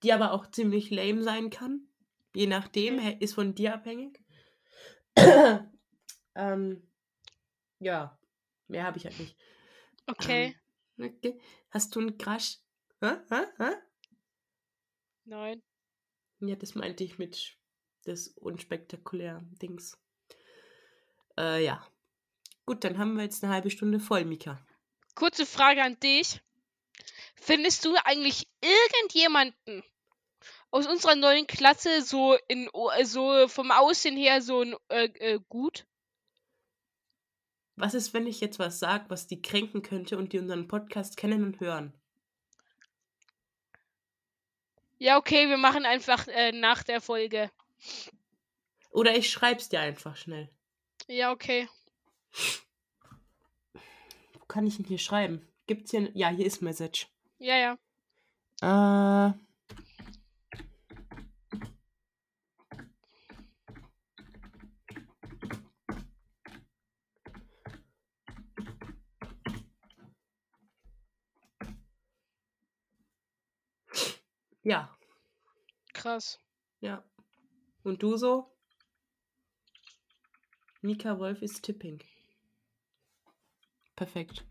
Die 0.03 0.15
aber 0.15 0.33
auch 0.33 0.51
ziemlich 0.51 0.91
lame 0.91 1.23
sein 1.23 1.51
kann. 1.51 1.87
Je 2.35 2.47
nachdem, 2.47 2.99
hä- 2.99 3.19
ist 3.21 3.35
von 3.35 3.55
dir 3.55 3.75
abhängig. 3.75 4.19
ähm, 6.35 6.89
ja, 7.79 8.19
mehr 8.67 8.85
habe 8.85 8.97
ich 8.97 9.05
halt 9.05 9.19
nicht. 9.21 9.37
Okay. 10.07 10.57
Okay. 10.99 11.39
Hast 11.71 11.95
du 11.95 12.01
einen 12.01 12.17
Crush? 12.17 12.57
Hä? 13.03 13.17
Hä? 13.29 13.43
Hä? 13.59 13.73
Nein. 15.27 15.63
Ja, 16.41 16.57
das 16.57 16.75
meinte 16.75 17.05
ich 17.05 17.19
mit 17.19 17.59
das 18.05 18.29
unspektakulär 18.29 19.43
Dings. 19.61 19.99
Äh, 21.39 21.65
ja. 21.65 21.87
Gut, 22.67 22.85
dann 22.85 22.99
haben 22.99 23.17
wir 23.17 23.25
jetzt 23.25 23.43
eine 23.43 23.53
halbe 23.53 23.71
Stunde 23.71 24.01
voll, 24.01 24.25
Mika. 24.25 24.65
Kurze 25.15 25.47
Frage 25.47 25.83
an 25.83 25.99
dich. 26.01 26.41
Findest 27.35 27.85
du 27.85 27.95
eigentlich 28.05 28.49
irgendjemanden 28.61 29.83
aus 30.71 30.87
unserer 30.87 31.15
neuen 31.15 31.47
Klasse 31.47 32.03
so 32.03 32.37
in 32.49 32.69
äh, 32.97 33.05
so 33.05 33.49
vom 33.49 33.71
Aussehen 33.71 34.17
her 34.17 34.41
so 34.41 34.63
ein, 34.63 34.77
äh, 34.89 35.07
äh, 35.19 35.41
gut? 35.49 35.87
Was 37.77 37.95
ist, 37.95 38.13
wenn 38.13 38.27
ich 38.27 38.41
jetzt 38.41 38.59
was 38.59 38.79
sage, 38.79 39.07
was 39.09 39.27
die 39.27 39.41
kränken 39.41 39.83
könnte 39.83 40.19
und 40.19 40.33
die 40.33 40.39
unseren 40.39 40.69
Podcast 40.69 41.17
kennen 41.17 41.45
und 41.45 41.61
hören? 41.61 41.95
Ja, 44.99 45.17
okay, 45.17 45.49
wir 45.49 45.57
machen 45.57 45.87
einfach 45.87 46.29
äh, 46.29 46.53
nach 46.53 46.83
der 46.83 47.01
Folge. 47.01 47.51
Oder 48.91 49.17
ich 49.17 49.31
schreib's 49.31 49.71
dir 49.71 49.81
einfach 49.81 50.17
schnell. 50.17 50.51
Ja, 51.11 51.33
okay. 51.33 51.69
Wo 54.33 54.45
kann 54.47 54.65
ich 54.65 54.77
denn 54.77 54.87
hier 54.87 54.99
schreiben? 54.99 55.45
Gibt's 55.67 55.91
hier. 55.91 56.09
Ja, 56.15 56.29
hier 56.29 56.47
ist 56.47 56.63
Message. 56.63 57.09
Ja, 57.39 57.77
ja. 58.63 59.29
Äh. 59.33 59.35
Ja, 74.63 74.97
Krass. 75.93 76.39
ja. 76.81 77.03
Und 77.83 78.01
du 78.01 78.17
so? 78.17 78.60
Mika 80.83 81.19
Wolf 81.19 81.43
ist 81.43 81.63
tipping. 81.63 82.03
Perfekt. 83.97 84.45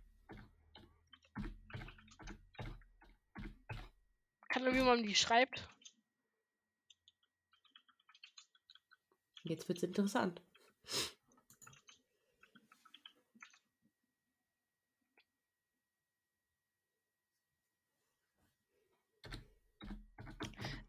Kann 4.49 4.63
man, 4.63 4.75
wie 4.75 4.81
man 4.81 5.03
die 5.03 5.15
schreibt? 5.15 5.67
Jetzt 9.43 9.67
wird's 9.67 9.83
interessant. 9.83 10.41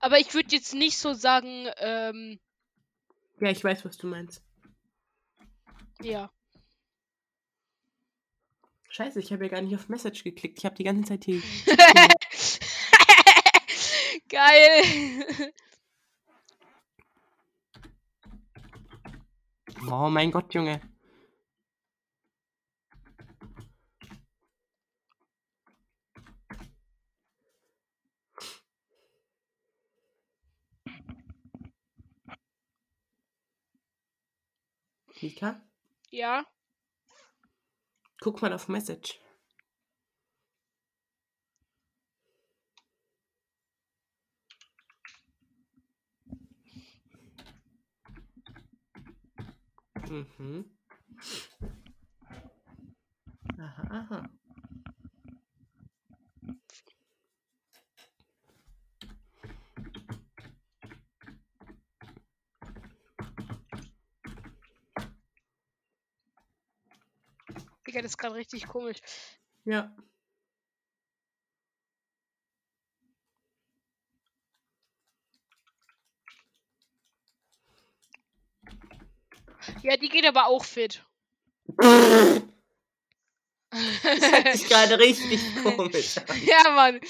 Aber 0.00 0.18
ich 0.18 0.34
würde 0.34 0.48
jetzt 0.50 0.74
nicht 0.74 0.98
so 0.98 1.12
sagen, 1.12 1.68
ähm, 1.78 2.40
Ja, 3.38 3.50
ich 3.50 3.62
weiß, 3.62 3.84
was 3.84 3.96
du 3.96 4.06
meinst. 4.06 4.42
Ja. 6.02 6.30
Scheiße, 8.88 9.20
ich 9.20 9.32
habe 9.32 9.44
ja 9.44 9.50
gar 9.50 9.62
nicht 9.62 9.74
auf 9.74 9.88
Message 9.88 10.24
geklickt. 10.24 10.58
Ich 10.58 10.64
habe 10.64 10.74
die 10.74 10.84
ganze 10.84 11.04
Zeit 11.04 11.24
hier. 11.24 11.40
Geil. 14.28 15.52
Oh 19.90 20.08
mein 20.10 20.30
Gott, 20.30 20.52
Junge. 20.54 20.80
Mika, 35.22 35.60
ja. 36.10 36.44
guck 38.20 38.42
mal 38.42 38.52
auf 38.52 38.68
Message. 38.68 39.18
Mhm. 50.08 50.64
Aha, 53.58 53.82
aha. 53.90 54.39
Digga, 67.90 68.02
das 68.02 68.12
ist 68.12 68.18
gerade 68.18 68.36
richtig 68.36 68.68
komisch. 68.68 68.98
Ja. 69.64 69.92
Ja, 79.82 79.96
die 79.96 80.08
geht 80.08 80.24
aber 80.24 80.46
auch 80.46 80.64
fit. 80.64 81.04
Das 81.76 82.42
sich 84.52 84.68
gerade 84.68 85.00
richtig 85.00 85.40
komisch 85.64 86.16
an. 86.18 86.44
ja, 86.44 86.70
Mann. 86.70 87.00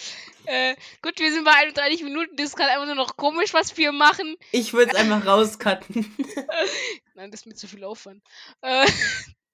Äh, 0.46 0.76
gut, 1.02 1.18
wir 1.18 1.30
sind 1.30 1.44
bei 1.44 1.52
31 1.52 2.02
Minuten. 2.04 2.34
Das 2.36 2.46
ist 2.46 2.56
gerade 2.56 2.70
einfach 2.70 2.86
nur 2.86 2.94
noch 2.94 3.18
komisch, 3.18 3.52
was 3.52 3.76
wir 3.76 3.92
machen. 3.92 4.34
Ich 4.52 4.72
würde 4.72 4.92
es 4.92 4.96
einfach 4.96 5.26
rauscutten. 5.26 6.16
Nein, 7.14 7.30
das 7.30 7.40
ist 7.40 7.46
mir 7.46 7.54
zu 7.54 7.68
viel 7.68 7.84
Aufwand. 7.84 8.22
Äh, 8.62 8.90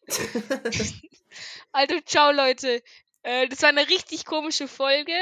also, 1.73 2.01
ciao, 2.01 2.33
Leute. 2.33 2.83
Äh, 3.23 3.49
das 3.49 3.63
war 3.63 3.71
eine 3.71 3.89
richtig 3.89 4.25
komische 4.25 4.69
Folge. 4.69 5.13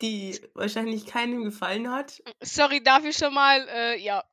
Die 0.00 0.40
wahrscheinlich 0.54 1.06
keinem 1.06 1.44
gefallen 1.44 1.90
hat. 1.90 2.22
Sorry 2.40 2.82
dafür 2.82 3.12
schon 3.12 3.34
mal. 3.34 3.66
Äh, 3.68 3.98
ja. 4.00 4.24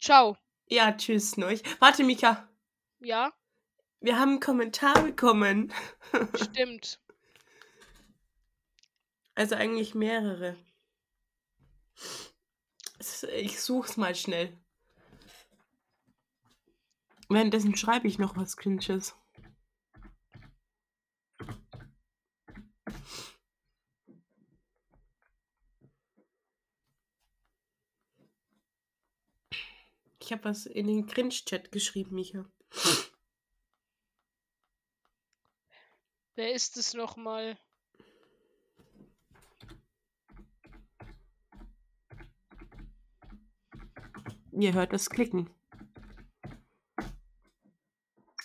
Ciao. 0.00 0.36
Ja, 0.68 0.92
tschüss, 0.92 1.36
Neuch. 1.36 1.62
Warte, 1.80 2.04
Mika. 2.04 2.48
Ja, 3.00 3.32
Wir 4.00 4.18
haben 4.18 4.30
einen 4.32 4.40
Kommentar 4.40 5.02
bekommen. 5.02 5.72
stimmt. 6.34 7.00
Also 9.38 9.54
eigentlich 9.54 9.94
mehrere. 9.94 10.56
Ich 13.34 13.60
such's 13.60 13.98
mal 13.98 14.14
schnell. 14.14 14.56
Währenddessen 17.28 17.76
schreibe 17.76 18.08
ich 18.08 18.18
noch 18.18 18.34
was 18.36 18.56
Cringes. 18.56 19.14
Ich 30.26 30.32
habe 30.32 30.42
was 30.42 30.66
in 30.66 30.88
den 30.88 31.06
Cringe-Chat 31.06 31.70
geschrieben, 31.70 32.16
Micha. 32.16 32.44
Wer 36.34 36.52
ist 36.52 36.76
es 36.76 36.94
nochmal? 36.94 37.56
Ihr 44.50 44.72
hört 44.72 44.92
das 44.92 45.08
Klicken. 45.08 45.48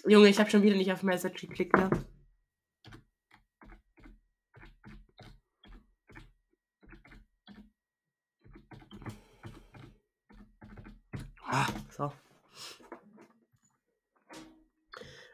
Junge, 0.05 0.29
ich 0.29 0.39
habe 0.39 0.51
schon 0.51 0.61
wieder 0.61 0.75
nicht 0.75 0.91
auf 0.91 1.01
Message 1.01 1.41
geklickt, 1.41 1.75
ne? 1.75 1.89
Ah, 11.53 11.67
so. 11.89 12.13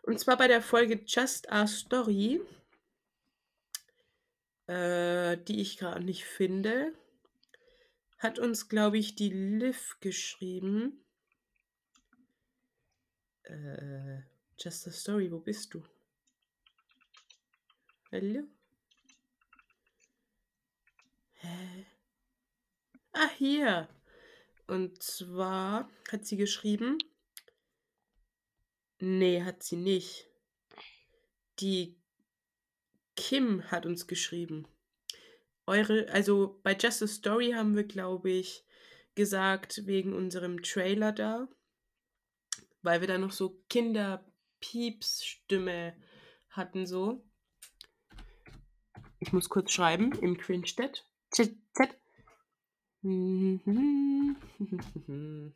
Und 0.01 0.19
zwar 0.19 0.35
bei 0.35 0.47
der 0.47 0.63
Folge 0.63 1.03
Just 1.05 1.47
Our 1.51 1.67
Story, 1.67 2.41
äh, 4.65 5.37
die 5.37 5.61
ich 5.61 5.77
gerade 5.77 6.03
nicht 6.03 6.25
finde, 6.25 6.91
hat 8.17 8.39
uns, 8.39 8.67
glaube 8.67 8.97
ich, 8.97 9.13
die 9.13 9.29
Liv 9.29 9.97
geschrieben. 9.99 11.05
Äh, 13.43 14.23
Just 14.57 14.87
a 14.87 14.91
Story, 14.91 15.31
wo 15.31 15.37
bist 15.37 15.75
du? 15.75 15.83
Hallo? 18.11 18.47
Hä? 21.33 21.85
Ah, 23.11 23.29
hier. 23.37 23.87
Und 24.67 25.01
zwar 25.01 25.89
hat 26.11 26.25
sie 26.25 26.37
geschrieben. 26.37 26.99
Nee, 28.99 29.43
hat 29.43 29.63
sie 29.63 29.77
nicht. 29.77 30.27
Die 31.59 31.97
Kim 33.15 33.63
hat 33.71 33.85
uns 33.85 34.07
geschrieben. 34.07 34.67
Eure, 35.65 36.09
also 36.09 36.59
bei 36.63 36.75
Just 36.75 37.01
a 37.03 37.07
Story 37.07 37.51
haben 37.51 37.75
wir, 37.75 37.83
glaube 37.83 38.29
ich, 38.29 38.65
gesagt, 39.15 39.85
wegen 39.85 40.13
unserem 40.13 40.61
Trailer 40.61 41.11
da, 41.11 41.49
weil 42.81 43.01
wir 43.01 43.07
da 43.07 43.17
noch 43.17 43.31
so 43.31 43.63
Kinder-Pieps-Stimme 43.69 45.97
hatten, 46.49 46.85
so. 46.85 47.25
Ich 49.19 49.33
muss 49.33 49.49
kurz 49.49 49.71
schreiben 49.71 50.11
im 50.21 50.37
Cringe-Chat. 50.37 51.03
Chat. 51.33 51.55
Chat. 51.75 51.97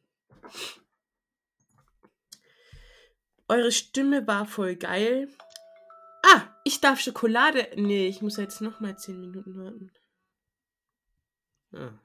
Eure 3.50 3.72
Stimme 3.72 4.26
war 4.26 4.46
voll 4.46 4.78
geil. 4.78 5.28
Ah, 6.24 6.56
ich 6.64 6.80
darf 6.80 7.02
Schokolade. 7.02 7.68
Nee, 7.76 8.08
ich 8.08 8.22
muss 8.22 8.38
jetzt 8.38 8.62
noch 8.62 8.80
mal 8.80 8.98
10 8.98 9.20
Minuten 9.20 9.58
warten. 9.58 9.92
Ah. 11.74 12.00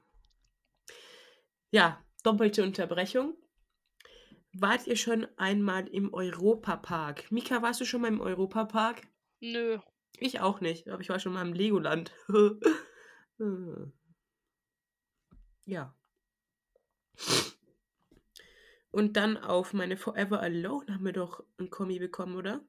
Ja, 1.71 2.03
doppelte 2.23 2.63
Unterbrechung. 2.63 3.37
Wart 4.51 4.85
ihr 4.87 4.97
schon 4.97 5.25
einmal 5.37 5.87
im 5.87 6.13
Europapark? 6.13 7.31
Mika, 7.31 7.61
warst 7.61 7.79
du 7.79 7.85
schon 7.85 8.01
mal 8.01 8.09
im 8.09 8.19
Europapark? 8.19 9.07
Nö. 9.39 9.79
Ich 10.19 10.41
auch 10.41 10.59
nicht, 10.59 10.89
aber 10.89 11.01
ich 11.01 11.09
war 11.09 11.19
schon 11.19 11.33
mal 11.33 11.47
im 11.47 11.53
Legoland. 11.53 12.11
Ja. 15.67 15.93
Und 18.89 19.17
dann 19.17 19.37
auf 19.37 19.73
meine 19.73 19.97
Forever 19.97 20.39
Alone 20.39 20.93
haben 20.93 21.05
wir 21.05 21.11
doch 21.11 21.43
ein 21.59 21.69
Kommi 21.69 21.99
bekommen, 21.99 22.35
oder? 22.37 22.65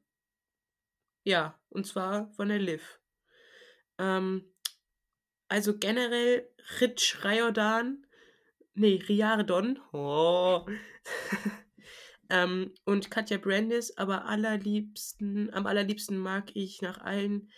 Ja, 1.23 1.59
und 1.69 1.87
zwar 1.87 2.31
von 2.33 2.49
der 2.49 2.59
Liv. 2.59 3.01
Ähm, 3.99 4.53
also 5.47 5.79
generell 5.79 6.51
Rich 6.81 7.23
Rayodan, 7.23 8.05
nee, 8.75 9.01
Riardon, 9.09 9.79
oh. 9.93 10.67
ähm, 12.31 12.75
und 12.85 13.13
Katja 13.13 13.39
Brandis, 13.39 13.97
aber 13.97 14.25
allerliebsten, 14.25 15.55
am 15.55 15.67
allerliebsten 15.67 16.19
mag 16.19 16.51
ich 16.55 16.83
nach 16.83 16.99
allen 16.99 17.51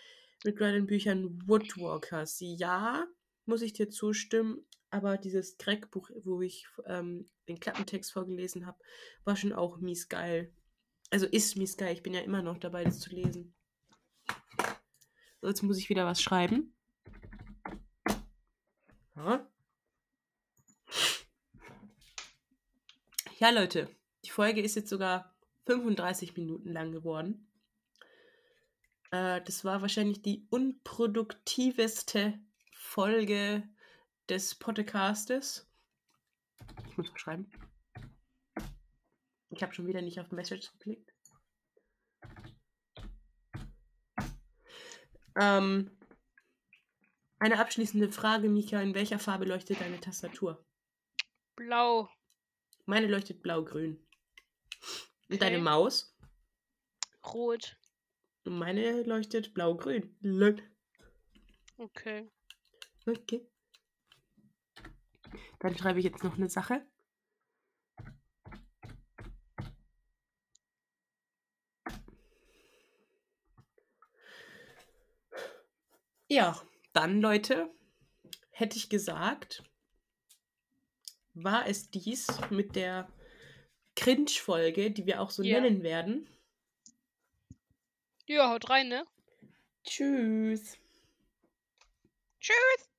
McGraden 0.45 0.87
Büchern 0.87 1.39
Woodwalkers. 1.47 2.37
Ja, 2.41 3.07
muss 3.47 3.63
ich 3.63 3.73
dir 3.73 3.89
zustimmen, 3.89 4.67
aber 4.91 5.19
dieses 5.19 5.57
Crack-Buch, 5.57 6.11
wo 6.25 6.41
ich 6.43 6.67
ähm, 6.87 7.31
den 7.49 7.61
Klappentext 7.61 8.13
vorgelesen 8.13 8.67
habe, 8.67 8.79
war 9.25 9.37
schon 9.37 9.53
auch 9.53 9.79
mies 9.79 10.09
geil. 10.09 10.53
Also 11.11 11.27
ist 11.27 11.57
mies 11.57 11.77
geil. 11.77 11.95
Ich 11.95 12.03
bin 12.03 12.15
ja 12.15 12.21
immer 12.21 12.43
noch 12.43 12.59
dabei, 12.59 12.85
das 12.85 13.01
zu 13.01 13.11
lesen. 13.11 13.55
So, 15.41 15.49
jetzt 15.49 15.63
muss 15.63 15.79
ich 15.79 15.89
wieder 15.89 16.07
was 16.07 16.21
schreiben. 16.21 16.75
Ja. 19.17 19.47
ja, 23.39 23.51
Leute, 23.51 23.89
die 24.25 24.31
Folge 24.31 24.61
ist 24.63 24.77
jetzt 24.77 24.91
sogar 24.91 25.35
35 25.67 26.37
Minuten 26.37 26.73
lang 26.73 26.91
geworden. 26.93 27.51
Äh, 29.11 29.41
das 29.43 29.65
war 29.65 29.83
wahrscheinlich 29.83 30.23
die 30.23 30.47
unproduktiveste 30.51 32.39
Folge 32.73 33.69
des 34.31 34.55
Podcastes. 34.55 35.69
Ich 36.89 36.97
muss 36.97 37.11
schreiben. 37.17 37.51
Ich 39.51 39.61
habe 39.63 39.75
schon 39.75 39.89
wieder 39.89 40.03
nicht 40.03 40.21
auf 40.21 40.31
Message 40.31 40.71
geklickt. 40.73 41.13
Ähm, 45.41 45.99
eine 47.41 47.59
abschließende 47.59 48.13
Frage, 48.13 48.49
Mika. 48.49 48.81
In 48.81 48.95
welcher 48.95 49.19
Farbe 49.19 49.47
leuchtet 49.47 49.81
deine 49.81 49.99
Tastatur? 49.99 50.65
Blau. 51.57 52.09
Meine 52.87 53.09
leuchtet 53.09 53.43
blau-grün. 53.43 53.97
Und 53.97 55.35
Okay. 55.35 55.39
deine 55.39 55.59
Maus? 55.59 56.17
Rot. 57.25 57.77
Und 58.45 58.59
meine 58.59 59.03
leuchtet 59.03 59.55
blau-grün. 59.55 60.17
Okay. 61.79 62.31
Okay. 63.07 63.51
Dann 65.61 65.77
schreibe 65.77 65.99
ich 65.99 66.05
jetzt 66.07 66.25
noch 66.25 66.37
eine 66.37 66.49
Sache. 66.49 66.85
Ja, 76.29 76.61
dann 76.93 77.21
Leute, 77.21 77.71
hätte 78.51 78.77
ich 78.77 78.89
gesagt, 78.89 79.65
war 81.35 81.67
es 81.67 81.91
dies 81.91 82.27
mit 82.51 82.77
der 82.77 83.13
Cringe-Folge, 83.97 84.91
die 84.91 85.07
wir 85.07 85.21
auch 85.21 85.31
so 85.31 85.43
Ja. 85.43 85.61
nennen 85.61 85.83
werden. 85.83 86.29
Ja, 88.27 88.51
haut 88.51 88.71
rein, 88.71 88.89
ne? 88.89 89.05
Tschüss. 89.85 90.79
Tschüss. 92.39 92.90